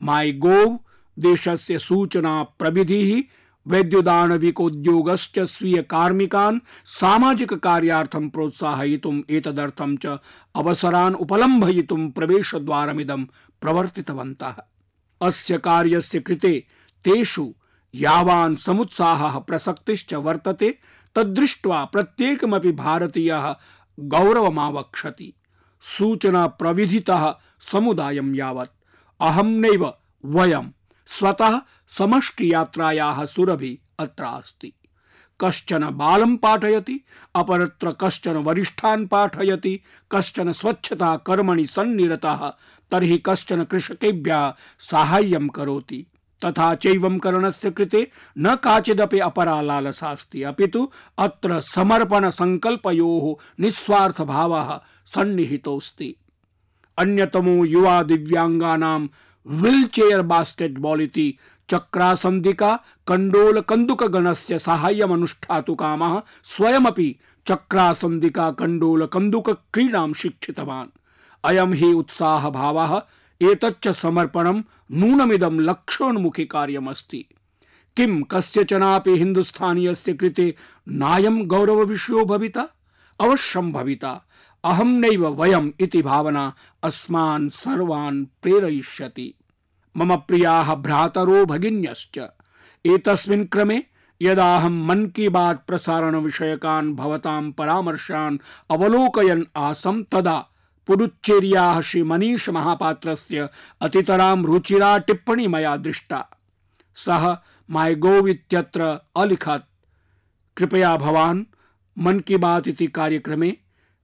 माई 0.00 0.32
गोव 0.44 0.78
देशस्य 1.16 1.78
सूचना 1.78 2.42
प्रविधिः 2.58 3.22
वैद्युदाणविकोद्योगश्च 3.66 5.38
स्वीय 5.38 5.82
कार्मिकान् 5.90 6.58
सामाजिक 6.98 7.52
कार्यार्थं 7.64 8.28
प्रोत्साहयितुम् 8.34 9.22
एतदर्थं 9.36 9.96
च 10.04 10.16
अवसरान् 10.54 11.14
उपलम्भयितुं 11.24 12.08
प्रवेशद्वारमिदं 12.18 13.24
प्रवर्तितवन्तः 13.62 14.56
अस्य 15.20 15.58
कार्यस्य 15.68 16.20
कृते 16.20 16.52
तेषु 17.04 17.46
यावान् 17.94 18.56
समुत्साहः 18.66 19.38
प्रसक्तिश्च 19.48 20.14
वर्तते 20.26 20.70
तद्दृष्ट्वा 21.16 21.84
प्रत्येकमपि 21.92 22.72
भारतीयः 22.82 23.52
गौरवमावक्षति 23.98 25.32
सूचना 25.80 26.46
प्रविधितः 26.46 27.34
समुदायं 27.60 28.34
यावत्। 28.34 28.84
अहं 29.20 29.46
नैव 29.46 29.94
वयं। 30.24 30.62
स्वतः 31.06 31.60
समष्टि 31.88 32.54
यात्रायाः 32.54 33.24
सुरभि 33.24 33.78
अत्र 33.98 34.24
अस्ति। 34.24 34.72
कश्चन 35.40 35.90
बालं 35.90 36.36
पाठयति, 36.36 37.00
अपरत्र 37.34 37.90
कश्चन 37.90 38.36
वरिष्ठान् 38.36 39.06
पाठयति, 39.06 39.80
कश्चन 40.12 40.52
स्वच्छता 40.52 41.16
कर्मणि 41.16 41.66
सन्निरतः, 41.66 42.52
तर्हि 42.90 43.22
कश्चन 43.26 43.64
कृषकेभ्यः 43.64 44.54
साहाय्यं 44.78 45.48
करोति। 45.48 46.06
तथा 46.44 46.74
चैवं 46.74 47.18
करणस्य 47.18 47.70
कृते 47.70 48.06
न 48.38 48.54
काचिदपि 48.54 49.18
अपरा 49.18 49.60
लालसास्ति 49.60 50.42
अपितु 50.42 50.90
अत्र 51.18 51.60
समर्पण 51.60 52.30
संकल्पयोः 52.30 53.34
निस्वार्थ 53.60 54.22
भावः 54.22 54.78
सन्निहितोऽस्ति। 55.14 56.14
अन्यतमो 56.98 57.64
युवा 57.64 58.02
दिव्यांगानां 58.02 59.00
व्हील 59.46 59.86
चेयर 59.86 60.22
बास्केटबॉल 60.22 61.00
इति 61.00 61.34
चक्रासन्दिका 61.68 62.74
कण्डोल 63.06 63.60
कन्दुकगणस्य 63.60 64.58
साहाय्यमनुष्ठातु 64.58 65.74
कामः 65.74 66.20
स्वयमपि 66.44 67.14
चक्रासन्दिका 67.46 68.50
कण्डोल 68.50 69.06
कन्दुक 69.06 69.50
क्रीडां 69.74 70.12
शिक्षितवान्। 70.12 70.88
अयं 71.44 71.72
हि 71.72 71.92
उत्साह 71.92 72.48
भावः 72.50 73.00
एतच्च 73.42 73.88
समर्पणं 73.88 74.62
नूनमिदं 74.90 75.60
लक्षोन्मुखि 75.60 76.44
कार्यमस्ति 76.44 77.26
किं 77.96 78.22
कस्यचनापि 78.22 79.10
हिन्दुस्थानीयस्य 79.10 80.12
कृते 80.12 80.54
नायं 80.88 81.46
गौरवविषयो 81.46 82.24
भविता? 82.24 82.68
अवश्यं 83.20 83.72
भविता। 83.72 84.26
अहं 84.64 84.86
नैव 84.86 85.42
वयम् 85.42 85.70
इति 85.80 86.02
भावना 86.02 86.54
अस्मान् 86.82 87.50
सर्वान् 87.50 88.26
प्रेरयिष्यति। 88.42 89.34
मम 89.96 90.16
प्रियाः 90.16 90.74
भ्रातरो 90.74 91.46
भगिन्यश्च। 91.46 92.18
एतस्मिन् 92.86 93.46
क्रमे 93.46 93.84
यदाहं 94.22 94.86
मन 94.86 95.06
की 95.06 95.28
बात 95.28 95.64
प्रसारण 95.66 96.16
विषयकान् 96.16 96.96
भवतां 96.96 97.52
परामर्शान् 97.52 98.38
अवलोकयन् 98.70 100.04
तदा 100.04 100.49
पुडुच्चेर्याः 100.90 101.80
श्री 101.80 102.02
मनीष 102.02 102.48
महापात्रस्य 102.48 103.48
अतितरां 103.80 104.44
रुचिरा 104.44 104.98
टिप्पणी 104.98 105.46
मया 105.46 105.76
दृष्टा। 105.76 106.26
सः 106.94 107.36
माय 107.70 107.94
गोव 107.94 108.28
इत्यत्र 108.28 109.00
अलिखत्। 109.16 109.62
कृपया 110.56 110.96
भवान्, 110.96 111.44
मन 111.98 112.20
की 112.20 112.36
बात 112.36 112.68
इति 112.68 112.86
कार्यक्रमे, 112.86 113.56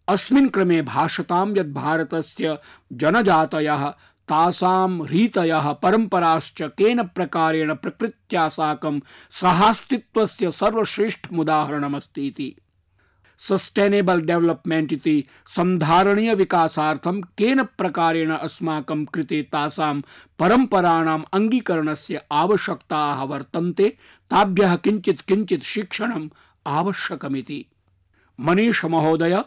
अस्मिन् 0.09 0.49
क्रमे 0.49 0.83
भाषतां 0.83 1.57
यद् 1.57 1.75
भारतस्य 1.75 2.59
जनजातयः, 2.93 3.89
तासां 4.29 5.07
रीतयः, 5.07 5.73
परम्पराश्च 5.73 6.63
केन 6.63 7.03
प्रकारेण 7.03 7.75
प्रकृत्या 7.75 8.49
साकं 8.49 9.01
सहास्तित्वस्य 9.41 10.51
सर्वश्रेष्ठमुदाहरणमस्ति 10.51 12.27
इति 12.27 12.57
सस्टेनेबल 13.39 14.21
डेवलपमेंट 14.21 14.93
इति 14.93 15.25
संधारणीय 15.57 16.35
विकासार्थं 16.35 17.21
केन 17.21 17.63
प्रकारेण 17.63 18.31
अस्माकं 18.31 19.05
कृते 19.05 19.43
तासां 19.43 20.01
परम्पराणाम् 20.39 21.25
अङ्गीकरणस्य 21.33 22.21
आवश्यकताः 22.33 23.23
वर्तन्ते, 23.23 23.97
ताभ्यः 24.31 24.77
किञ्चित् 24.77 25.23
किञ्चित् 25.23 25.65
शिक्षणम् 25.65 26.29
आवश्यकमिति। 26.67 27.67
मनीष 28.41 28.85
महोदय, 28.85 29.45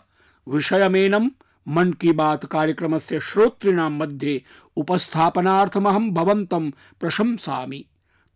विषयमेनं 0.48 1.30
मन 1.68 1.94
की 1.94 2.12
बात 2.12 2.46
कार्यक्रमस्य 2.46 3.20
श्रोतॄणां 3.20 3.92
मध्ये 3.92 4.44
उपस्थापनार्थमहं 4.76 6.14
भवन्तं 6.14 6.70
प्रशंसामि। 7.00 7.86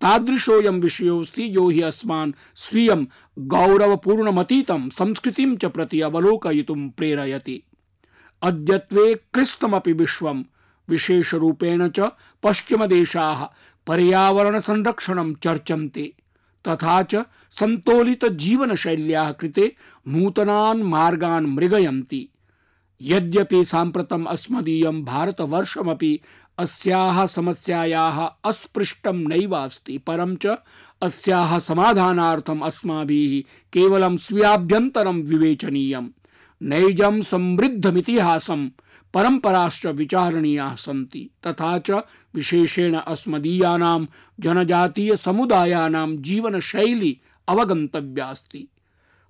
तादृशोऽयं 0.04 0.82
विषयोऽस्ति 0.82 1.56
यो 1.56 1.70
हि 1.70 1.82
अस्मान् 1.82 2.34
स्वीयं 2.56 3.06
गौरवपूर्णमतीतं 3.40 4.90
संस्कृतिं 4.90 5.56
च 5.58 5.66
प्रति 5.66 6.02
अवलोकयितुं 6.02 6.90
प्रेरयति। 6.90 7.64
अद्यत्वे 8.42 9.16
कृष्णमपि 9.34 9.94
विश्वं, 9.94 10.44
विशेषरूपेण 10.90 11.90
च 11.90 12.00
पश्चिमदेशाः 12.44 13.44
पर्यावरणसंरक्षणं 13.88 15.34
चर्चन्ते, 15.34 16.14
तथा 16.68 17.04
च 17.04 17.16
सन्तोलितजीवनशैल्याः 17.60 19.32
कृते 19.32 19.76
नूतनान् 20.08 20.84
मार्गान् 20.84 21.48
मृगयन्ति। 21.48 22.30
यद्यपि 23.02 23.64
साम्प्रतम् 23.64 24.28
अस्मदीयं 24.28 25.04
भारतवर्षमपि 25.04 26.20
अस्याः 26.60 27.26
समस्यायाः 27.26 28.26
अस्पृष्टं 28.46 29.16
नैवास्ति, 29.16 29.98
परं 29.98 30.36
च 30.36 30.58
अस्याः 31.02 31.60
समाधानार्थम् 31.60 32.62
अस्माभिः 32.62 33.54
केवलं 33.74 34.18
स्वीयाभ्यन्तरं 34.18 35.22
विवेचनीयं 35.22 36.10
नैजं 36.62 37.22
समृद्धमितिहासं 37.22 38.70
परम्पराश्च 39.14 39.86
विचारणीयाः 39.86 40.76
सन्ति, 40.76 41.30
तथा 41.48 41.80
च 41.80 41.92
विशेषेण 42.36 42.96
अस्मदीयानां 42.96 44.06
जनजातीयसमुदायानां 44.40 46.18
जीवनशैली 46.18 47.20
अवगन्तव्यास्ति। 47.48 48.68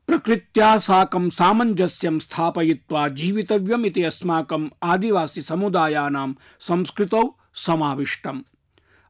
प्रकृत्या 0.07 0.77
साकं 0.77 1.29
सामञ्जस्यं 1.29 2.19
स्थापयित्वा 2.19 3.07
जीवितव्यम् 3.07 3.85
इति 3.85 4.03
अस्माकम् 4.03 4.69
आदिवासिसमुदायानां 4.83 6.33
संस्कृतौ 6.59 7.37
समाविष्टम्। 7.53 8.41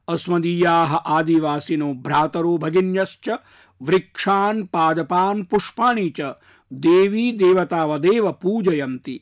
अस्मदीयाः 0.08 0.94
आदिवासिनो 0.94 1.94
भ्रातरो 1.94 2.58
भगिन्यश्च, 2.58 3.30
वृक्षान्, 3.82 4.64
पादपान्, 4.64 5.44
पुष्पाणि 5.44 6.12
च 6.20 6.20
देवी 6.72 7.32
देवतावदेव 7.32 8.32
पूजयन्ति। 8.32 9.20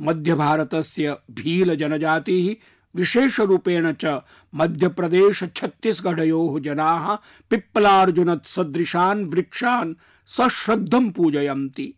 मध्यभारतस्य 0.00 1.16
भील 1.30 1.74
जनजातिः 1.74 2.54
विशेषरूपेण 2.96 3.92
च 3.92 4.20
मध्यप्रदेश 4.54 5.44
छत्तीसगढ़योः 5.56 6.60
जनाः 6.60 7.14
पिप्पलार्जुनसदृशान् 7.50 9.24
वृक्षान् 9.24 9.94
सश्रद्धं 10.36 11.10
पूजयन्ति। 11.10 11.94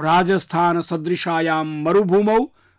राजस्थान 0.00 0.80
सदृशायां 0.80 1.64
मरुभूमौ 1.64 2.38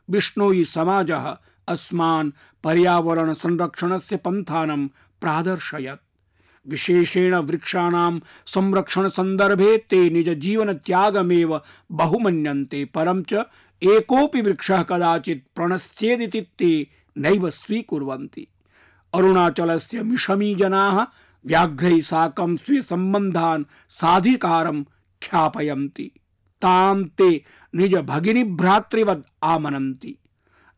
बिश्नोई 0.10 0.63
समाजः 0.63 1.36
अस्मान् 1.67 2.32
पर्यावरण 2.63 3.34
संरक्षणस्य 3.34 4.17
पन्थानं 4.17 4.88
प्रादर्शयत्। 5.21 6.02
विशेषेण 6.67 7.36
वृक्षाणां 7.36 8.19
संरक्षण 8.45 9.10
सन्दर्भे 9.10 9.78
ते 9.78 10.10
निज 10.10 10.30
जीवन 10.30 10.74
त्यागमेव 10.74 11.62
बहुमन्यन्ते, 11.91 12.86
परं 12.86 13.24
च 13.24 13.45
एकोऽपि 13.82 14.41
वृक्षः 14.41 14.84
कदाचित् 14.84 15.43
प्रणश्येदिति 15.56 16.41
ते 16.41 16.88
नैव 17.17 17.50
स्वीकुर्वन्ति। 17.50 18.48
अरुणाचलस्य 19.13 20.04
मिशमी 20.04 20.56
जनाः 20.56 21.06
व्याघ्रैः 21.45 22.01
साकं 22.01 22.55
स्वीयसम्बन्धान् 22.58 23.63
साधिकारं 23.89 24.84
ख्यापयन्ति। 25.21 26.12
तां 26.62 27.03
ते 27.03 27.43
निज 27.75 27.95
भगिनी 27.95 28.43
भ्रातृवद् 28.43 29.23
आमनन्ति। 29.43 30.17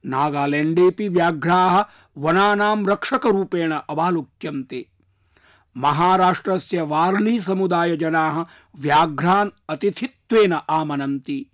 नागालैण्डेऽपि 0.06 1.10
व्याघ्राः 1.10 1.86
वनानां 2.18 2.86
रक्षकरूपेण 2.86 3.72
अवालुक्यन्ते। 3.90 4.86
महाराष्ट्रस्य 5.78 6.82
वार्ली 6.82 7.40
समुदायजनाः 7.40 8.46
व्याघ्रान् 8.80 9.50
अतिथित्वेन 9.70 10.54
आमनन्ति। 10.54 11.46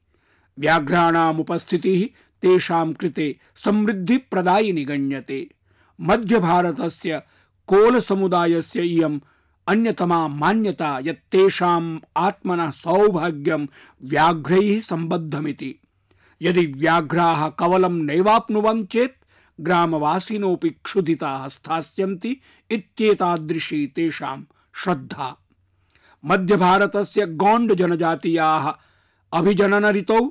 व्याघ्राणाम् 0.59 1.39
उपस्थितिः 1.39 2.05
तेषां 2.41 2.93
कृते 2.93 3.39
समृद्धिप्रदायिनि 3.55 4.85
गण्यते। 4.85 5.49
मध्यभारतस्य 6.01 7.21
कोल 7.67 7.99
समुदायस्य 7.99 8.81
इयम् 8.81 9.19
अन्यतमा 9.67 10.27
मान्यता 10.27 10.99
यत् 10.99 11.31
तेषाम् 11.31 11.99
आत्मनः 12.17 12.71
सौभाग्यं 12.71 13.67
व्याघ्रैः 14.03 14.79
सम्बद्धमिति। 14.79 15.75
यदि 16.41 16.65
व्याघ्राः 16.65 17.49
कवलं 17.49 17.93
नैवाप्नुवन् 18.05 18.85
चेत् 18.85 19.23
ग्रामवासिनोऽपि 19.61 20.69
क्षुधिताः 20.69 21.47
स्थास्यन्ति 21.47 22.41
इत्येतादृशी 22.71 23.87
तेषां 23.87 24.37
श्रद्धा। 24.75 25.37
मध्यभारतस्य 26.25 27.25
गौण्ड 27.25 27.73
जनजातीयाः 27.73 28.73
अभिजनन 29.33 29.85
ऋतौ 29.85 30.21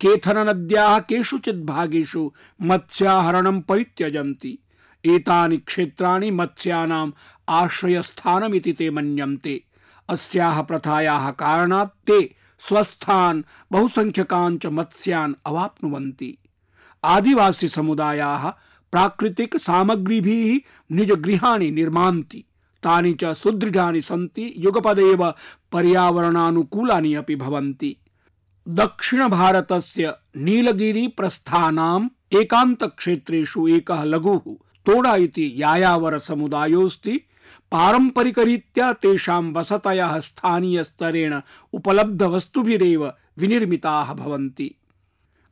केथन 0.00 0.48
नद्याः 0.48 0.98
केषुचित् 0.98 1.66
भागेषु 1.66 2.32
मत्स्याहरणं 2.62 3.60
परित्यजन्ति। 3.60 4.58
एतानि 5.04 5.56
क्षेत्राणि 5.56 6.30
मत्स्यानाम् 6.30 7.12
आश्रयस्थानमिति 7.48 8.72
ते 8.72 8.90
मन्यन्ते। 8.90 9.64
अस्याः 10.08 10.62
प्रथायाः 10.62 11.30
कारणात् 11.30 12.06
ते 12.06 12.34
स्वस्थान् 12.58 13.42
बहुसङ्ख्यकान् 13.72 14.58
च 14.58 14.66
मत्स्यान् 14.66 15.34
अवाप्नुवन्ति। 15.46 16.38
आदिवासी 17.04 17.68
समुदायाः 17.68 18.50
प्राकृतिक 18.92 19.56
सामग्रीभिः 19.56 20.60
निज 20.96 21.12
गृहाणि 21.12 21.70
निर्मान्ति। 21.70 22.44
तानि 22.82 23.14
च 23.14 23.24
सुदृढानि 23.24 24.02
सन्ति, 24.02 24.54
युगपदेव 24.56 25.30
पर्यावरणानुकूलानि 25.72 27.14
अपि 27.14 27.36
भवन्ति। 27.36 27.96
दक्षिणभारतस्य 28.68 30.14
नीलगिरिप्रस्थानाम् 30.36 32.08
एकान्तक्षेत्रेषु 32.32 33.68
एकः 33.68 34.02
लघुः। 34.04 34.67
तोडा 34.88 35.16
इति 35.16 35.52
यायावर 35.56 36.18
समुदायोऽस्ति 36.18 37.20
पारम्परिकरीत्या 37.70 38.92
तेषां 38.92 39.52
वसतयः 39.52 40.20
स्थानीयस्तरेण 40.20 41.40
उपलब्धवस्तुभिरेव 41.72 43.12
विनिर्मिताः 43.38 44.14
भवन्ति। 44.14 44.74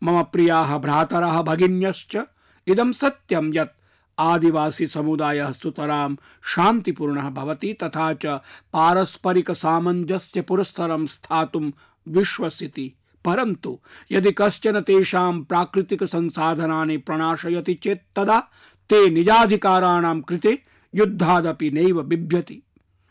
मम 0.02 0.22
प्रियाः 0.22 0.78
भ्रातरः 0.78 1.42
भगिन्यश्च, 1.42 2.16
इदं 2.66 2.92
सत्यं 2.92 3.52
यत् 3.54 3.80
आदिवासी 4.18 4.86
समुदायः 4.86 5.52
सुतरां 5.52 6.16
शान्तिपूर्णः 6.42 7.30
भवति 7.30 7.72
तथा 7.82 8.12
च 8.12 8.26
पारस्परिक 8.72 9.50
सामञ्जस्य 9.50 10.40
पुरस्सरं 10.40 11.06
स्थातुं 11.06 11.70
विश्वसिति। 12.08 12.92
परन्तु 13.24 13.80
यदि 14.12 14.32
कश्चन 14.32 14.80
तेषां 14.80 15.42
प्राकृतिकसंसाधनानि 15.42 16.96
प्रणाशयति 16.96 17.74
चेत् 17.74 18.16
तदा 18.16 18.48
ते 18.90 19.10
निजाधिकाराणां 19.10 20.20
कृते 20.20 20.58
युद्धादपि 20.94 21.70
नैव 21.70 22.02
बिभ्यति। 22.02 22.62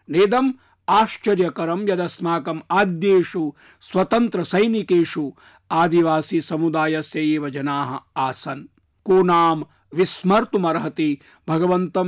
नेदम् 0.09 0.51
आश्चर्यकरं 0.89 1.89
यदस्माकम् 1.89 2.59
आद्येषु 2.71 3.53
स्वतन्त्रसैनिकेषु 3.81 5.31
आदिवासीसमुदायस्य 5.71 7.21
एव 7.21 7.49
जनाः 7.49 7.99
आसन्। 8.17 8.67
को 9.05 9.23
नाम 9.23 9.65
विस्मर्तुमर्हति 9.95 11.17
भगवन्तं 11.47 12.07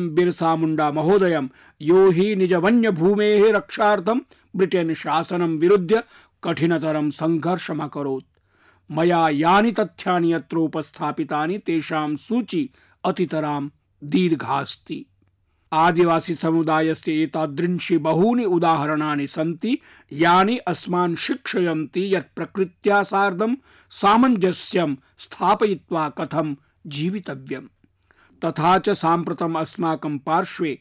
महोदयं, 0.92 1.48
यो 1.82 2.12
हि 2.12 2.36
निजवन्यभूमेः 2.36 3.52
रक्षार्थं 3.52 4.20
ब्रिटेन् 4.56 4.94
शासनं 4.94 5.58
विरुध्य 5.58 6.04
कठिनतरं 6.44 7.10
सङ्घर्षमकरोत्। 7.10 8.26
मया 8.92 9.30
यानि 9.30 9.72
तथ्यानि 9.72 10.32
अत्र 10.32 10.58
उपस्थापितानि 10.58 11.58
तेषां 11.58 12.16
सूची 12.16 12.70
अतितरां 13.08 13.68
दीर्घास्ति। 14.02 15.06
आदिवासी 15.72 16.34
समुदायस्य 16.36 17.14
एतादृंशि 17.24 17.98
बहूनि 17.98 18.46
उदाहरणानि 18.46 19.28
सन्ति, 19.28 19.78
यानि 20.12 20.58
अस्मान् 20.58 21.16
शिक्षयन्ति 21.16 22.16
यत् 22.16 22.36
प्रकृत्या 22.36 23.02
सार्धं 23.04 23.56
सामञ्जस्यं 23.92 24.96
स्थापयित्वा 25.18 26.08
कथं 26.10 26.56
जीवितव्यम् 26.88 27.68
तथा 28.42 28.78
च 28.78 28.90
साम्प्रतम् 28.90 29.58
अस्माकं 29.58 30.18
पार्श्वे 30.18 30.80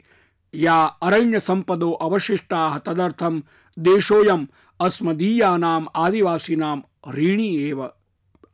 या 0.53 0.75
अरण्यसम्पदो 1.03 1.91
अवशिष्टाः 1.91 2.77
तदर्थं 2.77 3.41
देशोऽयम् 3.77 4.45
अस्मदीयानाम् 4.79 5.91
आदिवासीनां 5.95 6.77
ऋणी 7.13 7.49
एव। 7.69 7.83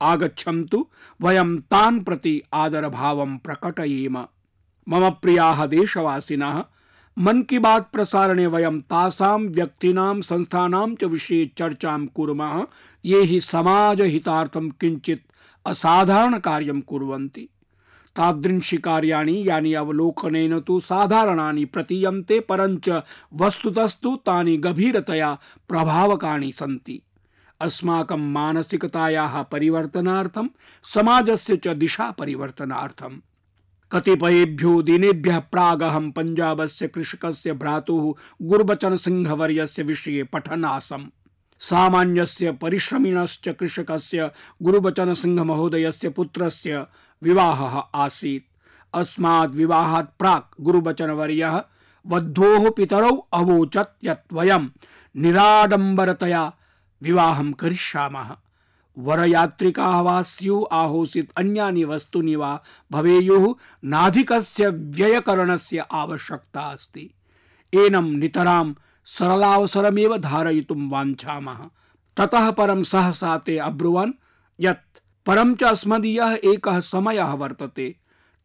आगच्छन्तु, 0.04 0.88
वयं 1.22 1.58
तान् 1.58 2.04
प्रति 2.04 2.42
आदरभावं 2.54 3.38
प्रकटयेम। 3.38 4.18
मम 4.90 5.10
प्रियाः 5.10 5.66
देशवासिनः, 5.66 6.64
मन 7.20 7.42
की 7.42 7.60
बात 7.60 7.90
प्रसारणे 7.94 8.48
वयं 8.48 8.82
तासां 8.82 9.40
व्यक्तीनां, 9.40 10.22
संस्थानां 10.22 10.96
च 10.96 11.04
विषये 11.04 11.52
चर्चां 11.58 12.06
कुर्मः, 12.06 12.66
ये 13.06 13.24
हि 13.24 13.40
समाजहितार्थं 13.40 14.70
किञ्चित् 14.70 15.32
असाधारणकार्यं 15.66 16.82
कुर्वन्ति। 16.82 17.50
तादृंशि 18.16 18.78
कार्याणि 18.78 19.44
यानि 19.48 19.74
अवलोकनेन 19.74 20.60
तु 20.60 20.80
साधारणानि 20.80 21.66
प्रतीयन्ते, 21.66 22.40
परञ्च 22.40 23.04
वस्तुतस्तु 23.34 24.16
तानि 24.16 24.58
गभीरतया 24.58 25.38
प्रभावकाणि 25.68 26.52
सन्ति। 26.52 27.02
अस्माकं 27.62 28.32
मानसिकतायाः 28.34 29.42
परिवर्तनार्थं, 29.42 30.48
समाजस्य 30.84 31.58
च 31.58 31.68
दिशा 31.68 32.12
परिवर्तनार्थम् 32.12 33.20
कतिपयेभ्यो 33.92 34.82
दिनेभ्यः 34.82 35.40
प्रागहं 35.40 36.12
पञ्जाबस्य 36.12 36.88
कृषकस्य 36.88 37.54
भ्रातुः 37.54 38.14
गुर्बचन 38.42 38.96
सिंहवर्यस्य 38.96 39.84
विषये 39.84 40.24
पठन् 40.24 40.66
आसम् 40.66 41.06
सामान्यस्य 41.60 42.52
परिश्रमिणश्च 42.52 43.50
कृषकस्य 43.50 44.32
गुरुबचन 44.62 45.14
सिंह 45.14 45.44
महोदयस्य 45.44 46.10
पुत्रस्य 46.10 46.86
विवाहः 47.24 47.78
आसीत्। 47.96 48.46
अस्मात् 48.94 49.56
विवाहात् 49.56 50.18
प्राक् 50.20 50.62
गुरुबचनवर्यः 50.62 51.62
वधोः 52.06 52.70
पितरौ 52.70 53.16
अवोचत् 53.34 54.06
यत् 54.06 54.34
वयं 54.34 54.68
निराडम्बरतया 55.16 56.54
विवाहं 57.04 57.52
करिष्यामः। 57.52 58.36
वरयात्रिकाः 58.98 60.00
वा 60.00 60.22
स्युः 60.22 60.68
आहोसित 60.72 61.32
अन्यानि 61.38 61.84
वस्तूनि 61.84 62.36
वा 62.36 62.64
भवेयुः 62.92 63.56
नाधिकस्य 63.84 64.70
व्ययकरणस्य 64.70 65.86
आवश्यकता 65.92 66.62
अस्ति। 66.62 67.14
एनं 67.74 68.12
नितरां 68.18 68.74
सरलावसरमेव 69.06 70.18
धारयितुं 70.18 70.90
वाञ्छामः। 70.90 71.58
ततः 72.18 72.52
परं 72.52 72.84
सहसा 72.84 73.38
ते 73.38 73.58
अब्रुवन्, 73.58 74.12
यत् 74.60 75.00
परं 75.26 75.56
च 75.56 75.64
अस्मदीयः 75.64 76.38
एकः 76.44 76.80
समयः 76.80 77.34
वर्तते। 77.34 77.96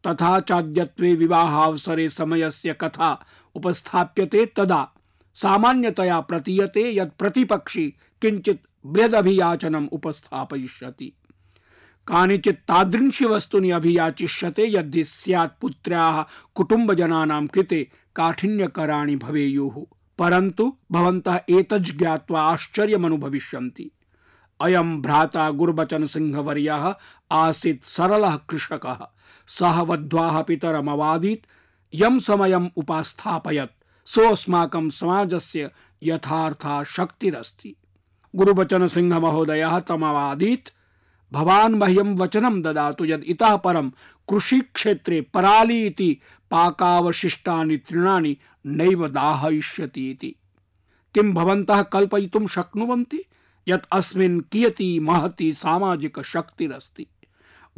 तथा 0.07 0.39
चाद्यत्वे 0.39 1.13
विवाहावसरे 1.13 2.09
समयस्य 2.09 2.73
कथा 2.73 3.25
उपस्थाप्यते 3.55 4.45
तदा। 4.45 4.91
सामान्यतया 5.33 6.19
प्रतीयते 6.19 6.95
यत् 6.95 7.19
प्रतिपक्षी 7.19 7.93
किञ्चित् 8.21 8.59
बृहदभियाचनम् 8.85 9.87
उपस्थापयिष्यति। 9.91 11.13
कानिचित् 12.07 12.67
तादृंशि 12.67 13.25
वस्तूनि 13.25 13.71
अभियाचिष्यते 13.71 14.71
यद्धि 14.71 15.03
स्यात् 15.03 15.61
पुत्र्याः 15.61 16.25
कुटुम्बजनानां 16.55 17.47
कृते 17.47 17.91
काठिन्यकराणि 18.15 19.15
भवेयुः। 19.15 19.85
परन्तु 20.17 20.77
भवन्तः 20.91 21.39
एतज् 21.49 21.97
ज्ञात्वा 21.97 22.41
आश्चर्यमनुभविष्यन्ति। 22.41 23.91
अयं 24.61 25.01
भ्राता 25.01 25.51
गुर्बचन 25.51 26.05
सिंहवर्यः 26.05 26.95
आसीत् 27.31 27.85
सरलः 27.85 28.35
कृषकः। 28.35 29.07
सः 29.47 29.81
वध्वाः 29.81 30.41
पितरमवादीत्। 30.41 31.45
यं 31.93 32.19
समयम् 32.19 32.69
उपास्थापयत्। 32.77 33.78
सोऽस्माकं 34.15 34.89
समाजस्य 34.89 35.71
यथार्था 36.03 36.83
शक्तिरस्ति। 36.83 37.75
गुरुबचन 38.35 38.87
सिंह 38.87 39.19
महोदय 39.19 39.81
तमवादीत्, 39.87 40.69
भवान् 41.33 41.75
मह्यं 41.75 42.17
वचनं 42.17 42.61
ददातु 42.61 43.05
यद् 43.05 43.23
इतः 43.23 43.55
परं 43.55 43.89
कृषिक्षेत्रे 44.29 45.21
पराली 45.21 45.85
इति 45.85 46.19
पाकावशिष्टानि 46.51 47.77
तृणानि 47.77 48.37
नैव 48.65 49.07
दाहयिष्यति 49.07 50.11
इति। 50.11 50.35
किं 51.13 51.33
भवन्तः 51.33 51.81
कल्पयितुं 51.81 52.47
शक्नुवन्ति? 52.47 53.23
यत् 53.67 53.85
अस्मिन् 53.91 54.41
कियती 54.41 54.99
महती 54.99 55.53
सामाजिकशक्तिरस्ति। 55.53 57.07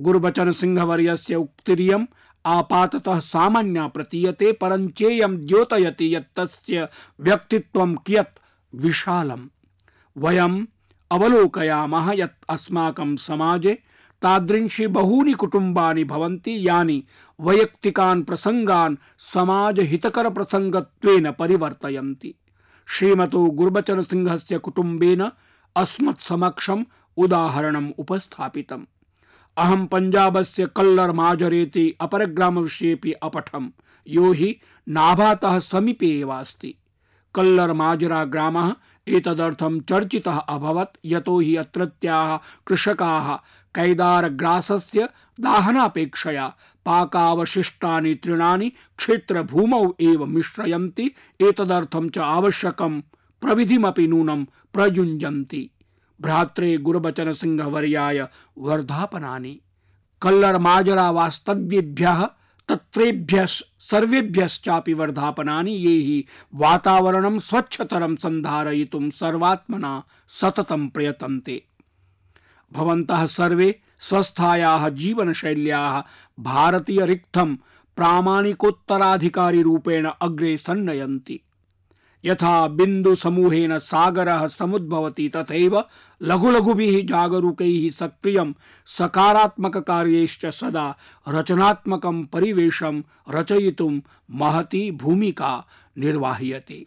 गुरुबचन 0.01 0.51
सिंहवर्यस्य 0.51 1.35
उक्तिरियम् 1.35 2.05
आपाततः 2.45 3.19
सामान्या 3.19 3.87
प्रतीयते 3.87 4.51
परञ्चेयं 4.51 5.37
द्योतयति 5.37 6.15
यत् 6.15 6.39
तस्य 6.39 6.87
व्यक्तित्वं 7.19 7.95
कियत् 7.95 8.39
विशालम्। 8.75 9.47
वयम् 10.17 10.65
अवलोकयामः 11.11 12.11
यत् 12.11 12.45
अस्माकं 12.49 13.15
समाजे 13.15 13.79
तादृंशि 14.21 14.87
बहूनि 14.87 15.33
कुटुम्बानि 15.33 16.03
भवन्ति, 16.03 16.67
यानि 16.67 17.03
वैयक्तिकान् 17.39 18.23
प्रसङ्गान् 18.23 18.95
समाजहितकरप्रसङ्गत्वेन 19.19 21.31
परिवर्तयन्ति। 21.31 22.35
श्रीमतो 22.87 23.45
गुर्बचन 23.45 24.01
सिंहस्य 24.01 24.57
कुटुम्बेन 24.57 25.31
अस्मत् 25.75 26.21
समक्षम् 26.21 26.83
उदाहरणम् 27.17 27.91
उपस्थापितम्। 27.97 28.85
अहं 29.57 29.85
पञ्जाबस्य 29.85 30.65
कल्लर् 30.65 31.11
माजरेति 31.11 31.95
अपरग्रामविषयेऽपि 32.01 33.11
अपठम्। 33.11 33.69
यो 34.07 34.31
हि 34.31 34.59
नाभातः 34.89 35.59
समीपे 35.59 36.07
एव 36.07 36.29
अस्ति। 36.29 36.75
कल्लर् 37.35 37.73
माजरा 37.73 38.23
ग्रामः 38.23 38.75
एतदर्थं 39.07 39.79
चर्चितः 39.79 40.37
अभवत्, 40.37 40.97
यतो 41.05 41.39
हि 41.39 41.55
अत्रत्याः 41.55 42.37
कृषकाः 42.67 43.35
कैदारग्रासस्य 43.75 45.09
दाहनापेक्षया 45.39 46.47
पाकावशिष्टानि 46.85 48.15
तृणानि 48.15 48.71
क्षेत्रभूमौ 48.97 49.95
एव 49.99 50.25
मिश्रयन्ति। 50.25 51.11
एतदर्थं 51.41 52.09
च 52.09 52.17
आवश्यकं 52.17 53.01
प्रविधिमपि 53.41 54.07
नूनं 54.07 54.43
प्रयुञ्जन्ति। 54.45 55.69
भ्रात्रे 56.21 56.77
गुरुबचन 56.77 57.31
सिंहवर्याय 57.31 58.27
वर्धापनानि। 58.57 59.61
कल्लर 60.21 60.57
माजरा 60.57 61.11
वास्तव्येभ्यः 61.11 62.29
तत्रेभ्यः 62.69 63.45
सर्वेभ्यश्चापि 63.79 64.93
वर्धापनानि, 64.93 65.71
ये 65.71 66.03
हि 66.03 66.25
वातावरणं 66.55 67.39
स्वच्छतरं 67.39 68.15
सन्धारयितुं 68.15 69.09
सर्वात्मना 69.09 70.03
सततं 70.27 70.89
प्रयतन्ते। 70.89 71.63
भवन्तः 72.73 73.25
सर्वे 73.25 73.79
स्वस्थायाः 73.99 74.89
जीवनशैल्याः 74.89 76.03
भारतीयरिक्थं 76.39 77.57
प्रामाणिकोत्तराधिकारिरूपेण 77.95 80.09
अग्रे 80.21 80.57
सन्नयन्ति। 80.57 81.41
यथा 82.25 82.67
बिंदु 82.67 83.15
समूहेन 83.15 83.79
सागरः 83.79 84.47
लघु 86.21 86.51
लघुभिः 86.51 87.05
जागरूकैः 87.05 87.89
सक्रियं 87.89 88.53
सकारात्मक 88.85 89.77
कार्यैश्च 89.77 90.45
सदा 90.45 90.97
रचनात्मकं 91.29 92.25
परिवेशं 92.25 93.01
रचयितुं 93.29 93.99
महती 94.31 94.91
भूमिका 94.91 95.67
निर्वाह्यते। 95.97 96.85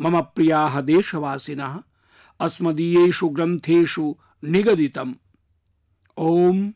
मम 0.00 0.20
प्रियाः 0.20 0.80
देशवासिनः, 0.80 1.78
अस्मदीयेषु 2.40 3.28
ग्रन्थेषु 3.28 4.16
निगदितम्। 4.44 5.14
ॐ 6.18 6.70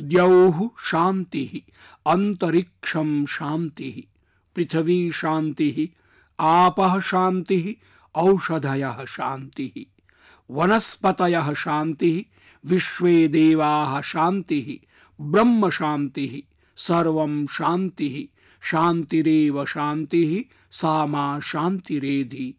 द्यौः 0.00 0.68
शान्तिः, 0.78 1.72
अन्तरिक्षं 2.12 3.26
शान्तिः, 3.26 4.18
पृथिवी 4.54 5.12
शान्तिः 5.12 5.99
आपः 6.40 7.00
शान्तिः, 7.00 7.74
औषधयः 8.14 9.04
शान्तिः, 9.04 9.80
वनस्पतयः 10.50 11.54
शान्तिः, 11.54 12.22
विश्वे 12.68 13.28
देवाः 13.28 14.00
शान्तिः, 14.00 14.86
ब्रह्म 15.20 15.70
शान्तिः, 15.70 16.54
सर्वं 16.76 17.46
शान्तिः, 17.46 18.36
शान्तिरेव 18.62 19.64
शान्तिः 19.64 20.44
सा 20.70 21.06
मा 21.06 21.40
शान्तिरेधि 21.40 22.54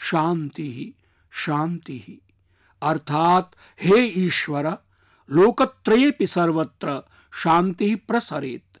शान्तिः 0.00 0.92
शान्तिः 1.32 2.16
अर्थात 2.82 3.50
हे 3.82 4.06
ईश्वर 4.06 4.78
लोकत्रयेपि 5.30 6.26
सर्वत्र 6.26 7.02
शान्तिः 7.34 7.96
प्रसरेत्। 8.08 8.71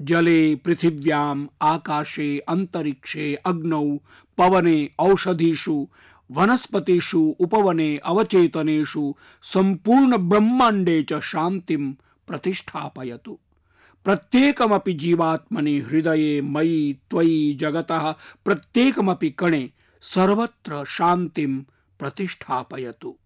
जले 0.00 0.56
पृथिव्याम्, 0.56 1.46
आकाशे, 1.62 2.38
अन्तरिक्षे, 2.38 3.34
अग्नौ, 3.34 3.98
पवने, 4.38 4.90
औषधीषु, 4.98 5.88
वनस्पतिषु, 6.30 7.36
उपवने, 7.40 7.98
अवचेतनेषु, 7.98 9.14
सम्पूर्ण 9.42 10.16
ब्रह्माण्डे 10.16 11.02
च 11.02 11.20
शान्तिं 11.20 11.92
प्रतिष्ठापयतु। 12.26 13.38
प्रत्येकमपि 14.04 14.92
जीवात्मनि 14.92 15.78
हृदये 15.78 16.40
मयि, 16.42 16.98
त्वयि 17.10 17.54
जगतः 17.60 18.12
प्रत्येकमपि 18.44 19.30
कणे 19.30 19.70
सर्वत्र 20.00 20.84
शान्तिं 20.84 21.60
प्रतिष्ठापयतु। 21.98 23.16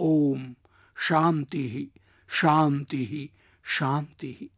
ॐ 0.00 0.52
शान्तिः 0.96 2.00
शान्तिः 2.28 3.36
शान्तिः। 3.64 4.57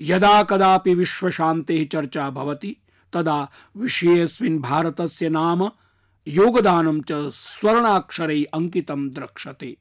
यदा 0.00 0.42
कदापि 0.42 0.94
विश्वशान्तेः 0.94 1.86
चर्चा 1.86 2.30
भवति, 2.30 2.76
तदा 3.12 3.50
विषयेऽस्मिन् 3.76 4.58
भारतस्य 4.58 5.28
नाम 5.28 5.70
योगदानं 6.28 7.00
च 7.00 7.12
स्वर्णाक्षरैः 7.12 8.44
अंकितं 8.54 9.08
द्रक्ष्यते। 9.10 9.76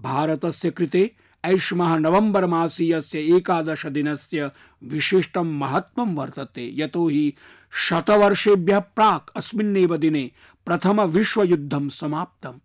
भारतस्य 0.00 0.70
कृते 0.70 1.10
ऐष्मः 1.44 1.98
नवम्बर् 1.98 2.46
मासीयस्य 2.46 3.36
एकादशदिनस्य 3.36 4.50
विशिष्टं 4.84 5.58
महत्त्वं 5.58 6.14
वर्तते, 6.14 6.70
यतो 6.74 7.08
हि 7.08 7.34
शतवर्षेभ्यः 7.72 8.78
प्राक् 8.78 9.30
अस्मिन्नेव 9.36 9.96
दिने 9.96 10.30
प्रथमविश्वयुद्धं 10.66 11.88
समाप्तम्। 11.88 12.58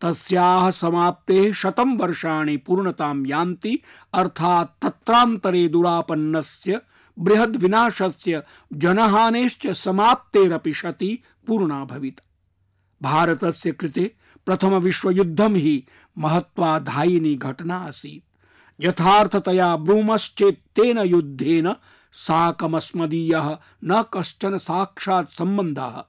तस्याः 0.00 0.70
समाप्तेः 0.70 1.52
शतं 1.52 1.96
वर्षाणि 1.96 2.56
पूर्णतां 2.56 3.26
यान्ति, 3.26 3.82
अर्थात् 4.12 4.82
तत्रान्तरे 4.82 5.68
दुरापन्नस्य 5.68 6.80
बृहद् 7.18 7.56
विनाशस्य 7.56 8.42
जनहानेश्च 8.72 9.66
समाप्तेरपि 9.66 10.72
शती 10.72 11.22
पूर्णा 11.46 11.84
भविता। 11.84 12.22
भारतस्य 13.02 13.72
कृते 13.72 14.14
प्रथमविश्वयुद्धं 14.46 15.54
हि 15.54 15.86
महत्त्वाधायिनी 16.18 17.36
घटना 17.36 17.76
आसीत्। 17.76 18.22
यथार्थतया 18.80 19.76
ब्रूमश्चेत् 19.76 20.76
तेन 20.76 20.98
युद्धेन 20.98 21.74
साकमस्मदीयः 22.12 23.56
न 23.84 24.04
कश्चन 24.12 24.56
साक्षात् 24.56 25.30
सम्बन्धः। 25.30 26.04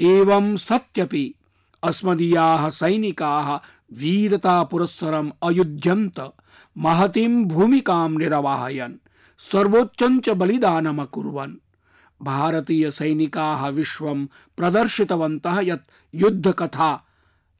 एवं 0.00 0.56
सत्यपि 0.56 1.34
अस्मदीयाः 1.82 2.68
सैनिकाः 2.68 3.54
वीरतापुरस्सरम् 3.98 5.30
अयुध्यन्त 5.42 6.32
महतीं 6.78 7.44
भूमिकां 7.44 8.08
निरवाहयन्, 8.18 8.94
सर्वोच्चं 9.38 10.20
च 10.20 10.28
बलिदानमकुर्वन्। 10.28 11.54
भारतीयसैनिकाः 12.22 13.68
विश्वं 13.68 14.26
प्रदर्शितवन्तः 14.56 15.60
यत् 15.60 15.90
युद्धकथा 16.14 16.90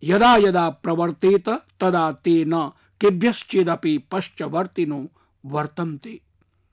यदा 0.04 0.36
यदा 0.36 0.68
प्रवर्तेत 0.70 1.48
तदा 1.80 2.12
ते 2.12 2.44
न 2.44 2.70
केभ्यश्चिदपि 3.00 3.98
पश्चवर्तिनो 3.98 5.06
वर्तन्ते। 5.46 6.20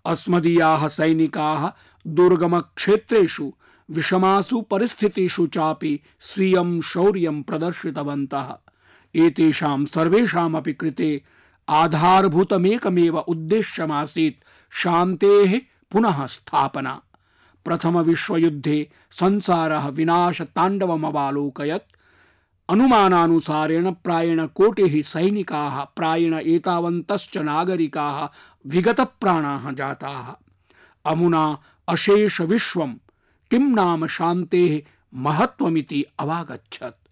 अस्मदीयाः 0.05 0.87
सैनिकाः 0.87 1.71
दुर्गमक्षेत्रेषु 2.07 3.51
विषमासु 3.91 4.61
परिस्थितिषु 4.61 5.47
चापि 5.47 5.99
स्वीयं 6.19 6.81
शौर्यं 6.81 7.43
प्रदर्शितवन्तः। 7.43 8.55
एतेषां 9.15 9.85
सर्वेषामपि 9.85 10.73
कृते 10.73 11.23
आधारभूतमेकमेव 11.69 13.17
उद्देश्यमासीत् 13.17 14.43
शान्तेः 14.71 15.61
पुनः 15.91 16.25
स्थापना। 16.25 17.01
प्रथमविश्वयुद्धे 17.65 18.89
संसारः 19.11 19.87
विनाशताण्डवमवालोकयत्। 19.87 21.95
अनुमानानुसारेण 22.69 23.91
प्रायेण 23.91 24.45
कोटिः 24.45 25.01
सैनिकाः, 25.01 25.83
प्रायेण 25.83 26.33
एतावन्तश्च 26.33 27.37
नागरिकाः 27.37 28.27
विगतप्राणाः 28.67 29.71
जाताः। 29.71 30.33
अमुना 31.11 31.57
अशेष 31.87 32.41
विश्वं 32.41 32.93
किं 33.51 33.59
नाम 33.59 34.07
शान्तेः 34.07 34.81
महत्त्वमिति 35.13 36.05
अवागच्छत्। 36.19 37.07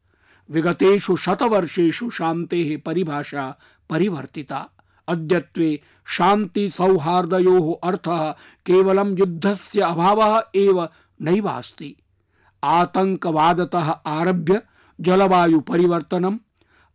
विगतेषु 0.51 1.15
शतवर्षेषु 1.15 2.09
शान्तेः 2.09 2.81
परिभाषा 2.85 3.55
परिवर्तिता। 3.89 4.69
अद्यत्वे 5.07 5.81
शान्ति 6.05 6.69
सौहार्दयोः 6.69 7.87
अर्थः 7.89 8.31
केवलं 8.65 9.19
युद्धस्य 9.19 9.81
अभावः 9.81 10.43
एव 10.55 10.89
नैवास्ति। 11.21 11.95
आतङ्कवादतः 12.63 13.89
आरभ्य 13.91 14.61
जलवायु 15.01 15.59
परिवर्तनम् 15.59 16.39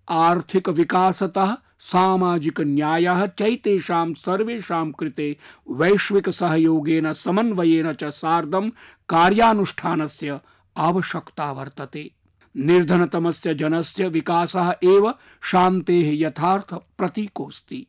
आर्थिक 0.08 0.68
विकासतः 0.68 1.56
सामाजिक 1.80 2.60
न्यायः 2.60 3.26
चैतेषां 3.26 4.14
सर्वेषां 4.14 4.92
कृते 4.92 5.36
वैश्विक 5.70 6.30
सहयोगेन 6.30 7.12
समन्वयेन 7.12 7.92
च 7.92 8.04
सार्धं 8.04 8.70
कार्यानुष्ठानस्य 9.08 10.40
आवश्यकता 10.76 11.52
वर्तते। 11.52 12.10
निर्धनतमस्य 12.56 13.54
जनस्य 13.54 14.08
विकासः 14.08 14.74
एव 14.84 15.14
शान्तेः 15.42 16.26
यथार्थ 16.26 16.74
प्रतीकोऽस्ति। 16.74 17.86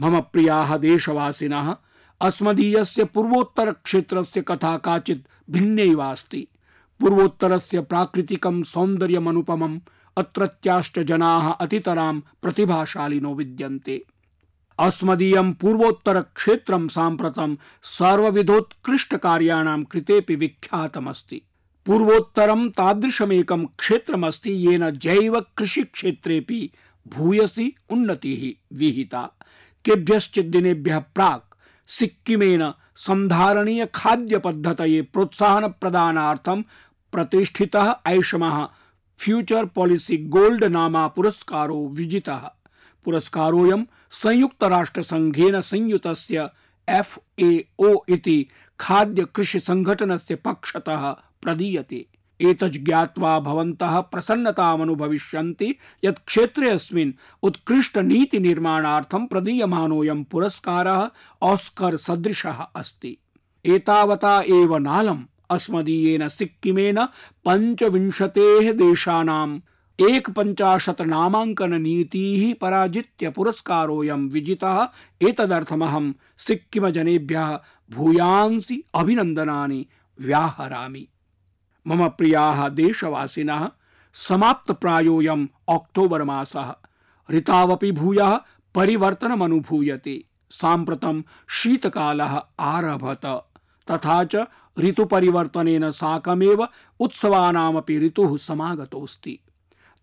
मम 0.00 0.20
प्रियाः 0.20 0.76
देशवासिनः, 0.76 1.76
अस्मदीयस्य 2.20 3.04
पूर्वोत्तरक्षेत्रस्य 3.04 4.42
कथा 4.42 4.76
काचित् 4.76 5.50
भिन्नैवास्ति। 5.50 6.48
पूर्वोत्तरस्य 7.00 7.80
प्राकृतिकं 7.80 8.62
सौन्दर्यमनुपमम् 8.62 9.80
अत्रत्याश्च 10.20 10.98
जनाः 10.98 11.50
अतितरां 11.50 12.20
प्रतिभाशालिनो 12.42 13.34
विद्यन्ते। 13.34 14.04
अस्मदीयं 14.78 15.52
पूर्वोत्तरक्षेत्रं 15.52 16.88
साम्प्रतं 16.88 17.56
सर्वविधोत्कृष्टकार्याणां 17.82 19.84
कृतेपि 19.84 20.34
विख्यातमस्ति। 20.34 21.42
पूर्वोत्तरं 21.86 22.68
तादृशमेकं 22.68 23.66
क्षेत्रमस्ति, 23.78 24.66
येन 24.66 24.90
जैव 24.90 25.44
कृषिक्षेत्रेपि 25.56 26.70
भूयसि 27.06 27.74
उन्नतिः 27.90 28.78
विहिता। 28.78 29.30
केभ्यश्चित् 29.84 30.50
दिनेभ्यः 30.50 31.02
प्राक् 31.14 31.54
सिक्किमेन 31.88 32.72
संधारणीय 32.96 33.88
खाद्यपद्धतये 33.94 35.02
प्रोत्साहनप्रदानार्थं 35.02 36.64
प्रतिष्ठितः 37.12 37.94
ऐषमः 38.06 38.68
फ्यूचर 39.20 39.64
पॉलिसी 39.64 40.16
गोल्ड 40.16 40.64
नामा 40.64 41.06
पुरस्कारो 41.06 41.88
विजिता। 41.88 42.36
पुरस्कारोऽयं 43.04 43.84
संयुक्तराष्ट्रसङ्घेन 44.10 45.60
संयुतस्य 45.60 46.48
एफ़ 46.88 47.18
ए 47.38 47.64
ओ 47.78 47.94
इति 48.08 48.46
खाद्य 48.80 49.24
कृषि 49.24 49.60
संघटनस्य 49.60 50.34
पक्षतः 50.34 51.10
प्रदीयते। 51.42 52.06
एतज् 52.40 52.84
ज्ञात्वा 52.84 53.38
भवन्तः 53.40 54.00
प्रसन्नतामनुभविष्यन्ति 54.00 55.74
यत् 56.04 56.24
क्षेत्रे 56.26 56.70
अस्मिन् 56.70 57.12
उत्कृष्ट 57.42 57.98
नीति 57.98 58.38
निर्माणार्थं 58.38 59.26
प्रदीयमानोऽयं 59.26 60.22
पुरस्कारः 60.24 61.08
ऑस्कर 61.42 61.96
सदृशः 61.96 62.62
अस्ति। 62.76 63.16
एतावता 63.64 64.40
एव 64.40 64.76
नालम्। 64.76 65.24
अस्मदीयेन 65.50 66.28
सिक्किमेन 66.28 67.04
पञ्चविंशतेः 67.48 68.72
देशानाम् 68.72 69.60
नीतीः 71.62 72.54
पराजित्य 72.60 73.30
पुरस्कारोऽयं 73.30 74.28
विजितः 74.28 74.88
एतदर्थमहं 75.22 76.12
सिक्किमजनेभ्यः 76.38 77.60
भूयांसि 77.92 78.84
अभिनन्दनानि 78.94 79.86
व्याहरामि। 80.20 81.08
मम 81.86 82.08
प्रियाः 82.08 82.68
देशवासिनः 82.68 83.70
समाप्तप्रायोऽयम् 84.14 85.46
अक्टोबर् 85.68 86.22
मासः। 86.22 86.74
ऋतावपि 87.30 87.92
भूयः, 87.92 88.40
परिवर्तनमनुभूयते। 88.74 90.24
साम्प्रतं 90.50 91.22
शीतकालः 91.48 92.42
आरभत। 92.60 93.49
तथा 93.90 94.24
च 94.24 94.46
ऋतुपरिवर्तनेन 94.78 95.90
साकमेव 95.90 96.68
उत्सवानामपि 97.00 97.98
ऋतुः 97.98 98.36
समागतोऽस्ति। 98.36 99.38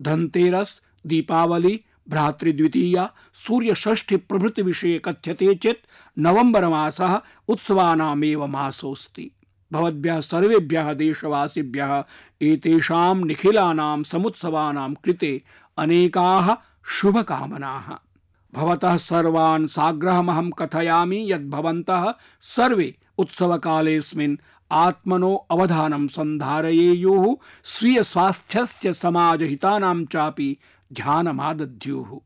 धनतेरस, 0.01 0.81
दीपावली, 1.05 1.83
भ्रातृद्वितीया 2.09 3.11
सूर्यषष्ठि 3.33 4.17
प्रभृति 4.17 4.61
विषये 4.61 4.99
कथ्यते 4.99 5.55
चेत् 5.55 5.88
नवंबर 6.19 6.67
मासः 6.67 7.21
उत्सवानामेव 7.47 8.45
मासोऽस्ति। 8.45 9.31
भवद्भ्यः 9.71 10.19
सर्वेभ्यः 10.19 10.93
देशवासिभ्यः 10.93 12.03
एतेषां 12.41 13.25
निखिलानां 13.25 14.03
समुत्सवानां 14.03 14.93
कृते 14.93 15.41
अनेकाः 15.77 16.55
शुभकामनाः। 16.85 18.06
भवतः 18.53 18.97
सर्वान् 18.97 19.67
साग्रहमहं 19.67 20.49
कथयामि 20.49 21.27
यद् 21.31 21.49
भवन्तः 21.49 22.13
सर्वे 22.41 22.95
उत्सवकालेऽस्मिन् 23.17 24.37
आत्मनो 24.71 25.33
अवधानं 25.51 26.07
सन्धारयेयुः 26.07 27.35
स्वीयस्वास्थ्यस्य 27.63 28.93
समाजहितानां 28.93 30.05
चापि 30.05 30.57
ध्यानमादद्युः। 30.93 32.19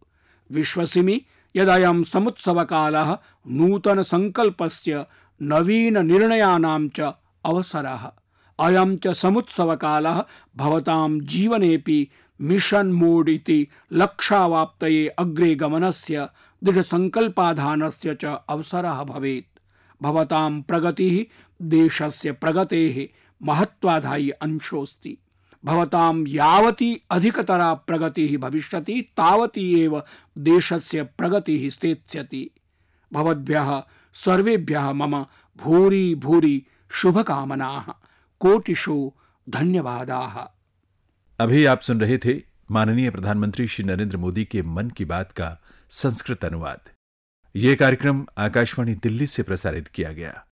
विश्वसिमि 0.51 1.21
यदयं 1.55 2.03
समुत्सवकालः 2.03 3.17
नूतनसङ्कल्पस्य 3.47 5.05
नवीननिर्णयानां 5.41 6.89
च 6.89 7.13
अवसरः। 7.45 8.11
अयं 8.59 8.97
च 8.97 9.07
समुत्सवकालः 9.07 10.23
भवतां 10.57 11.19
जीवनेऽपि 11.19 12.07
मिशन् 12.41 12.93
मोड् 12.93 13.29
इति 13.29 13.67
लक्ष्यावाप्तये 13.93 15.07
अग्रे 15.07 15.55
गमनस्य 15.55 16.29
दृढसङ्कल्पाधानस्य 16.63 18.15
च 18.15 18.25
अवसरः 18.25 19.03
भवेत्। 19.03 19.59
भवतां 20.01 20.61
प्रगतिः 20.61 21.25
देशस्य 21.61 22.31
प्रगतेः 22.31 23.07
महत्वाधायी 23.45 24.29
अंशोऽस्ति। 24.29 25.17
भवतां 25.65 26.27
यावती 26.27 27.01
अधिकतरा 27.11 27.73
प्रगतिः 27.73 28.37
भविष्यति, 28.37 29.01
तावती 29.01 29.81
एव 29.81 30.03
देशस्य 30.37 31.03
प्रगतिः 31.03 31.69
सेत्स्यति। 31.69 32.51
भवद्भ्यः 33.13 33.83
सर्वेभ्यः 34.13 34.91
मम 34.91 35.25
भूरि 35.57 36.15
भूरि 36.15 36.65
शुभकामनाः। 36.91 37.93
कोटिशो 38.39 39.15
धन्यवादाः। 39.49 40.60
अभी 41.41 41.65
आप 41.65 41.81
सुन 41.81 42.01
रहे 42.01 42.17
थे 42.17 42.41
माननीय 42.71 43.09
प्रधानमंत्री 43.09 43.67
श्री 43.67 43.85
नरेंद्र 43.85 44.17
मोदी 44.17 44.45
के 44.45 44.61
मन 44.61 44.89
की 44.89 45.05
बात 45.05 45.31
का 45.31 45.61
संस्कृत 45.89 46.45
अनुवाद। 46.45 46.79
ये 47.55 47.75
कार्यक्रम 47.75 48.25
आकाशवाणी 48.37 48.95
दिल्ली 48.95 49.27
से 49.27 49.43
प्रसारित 49.43 49.87
किया 49.87 50.13
गया। 50.13 50.45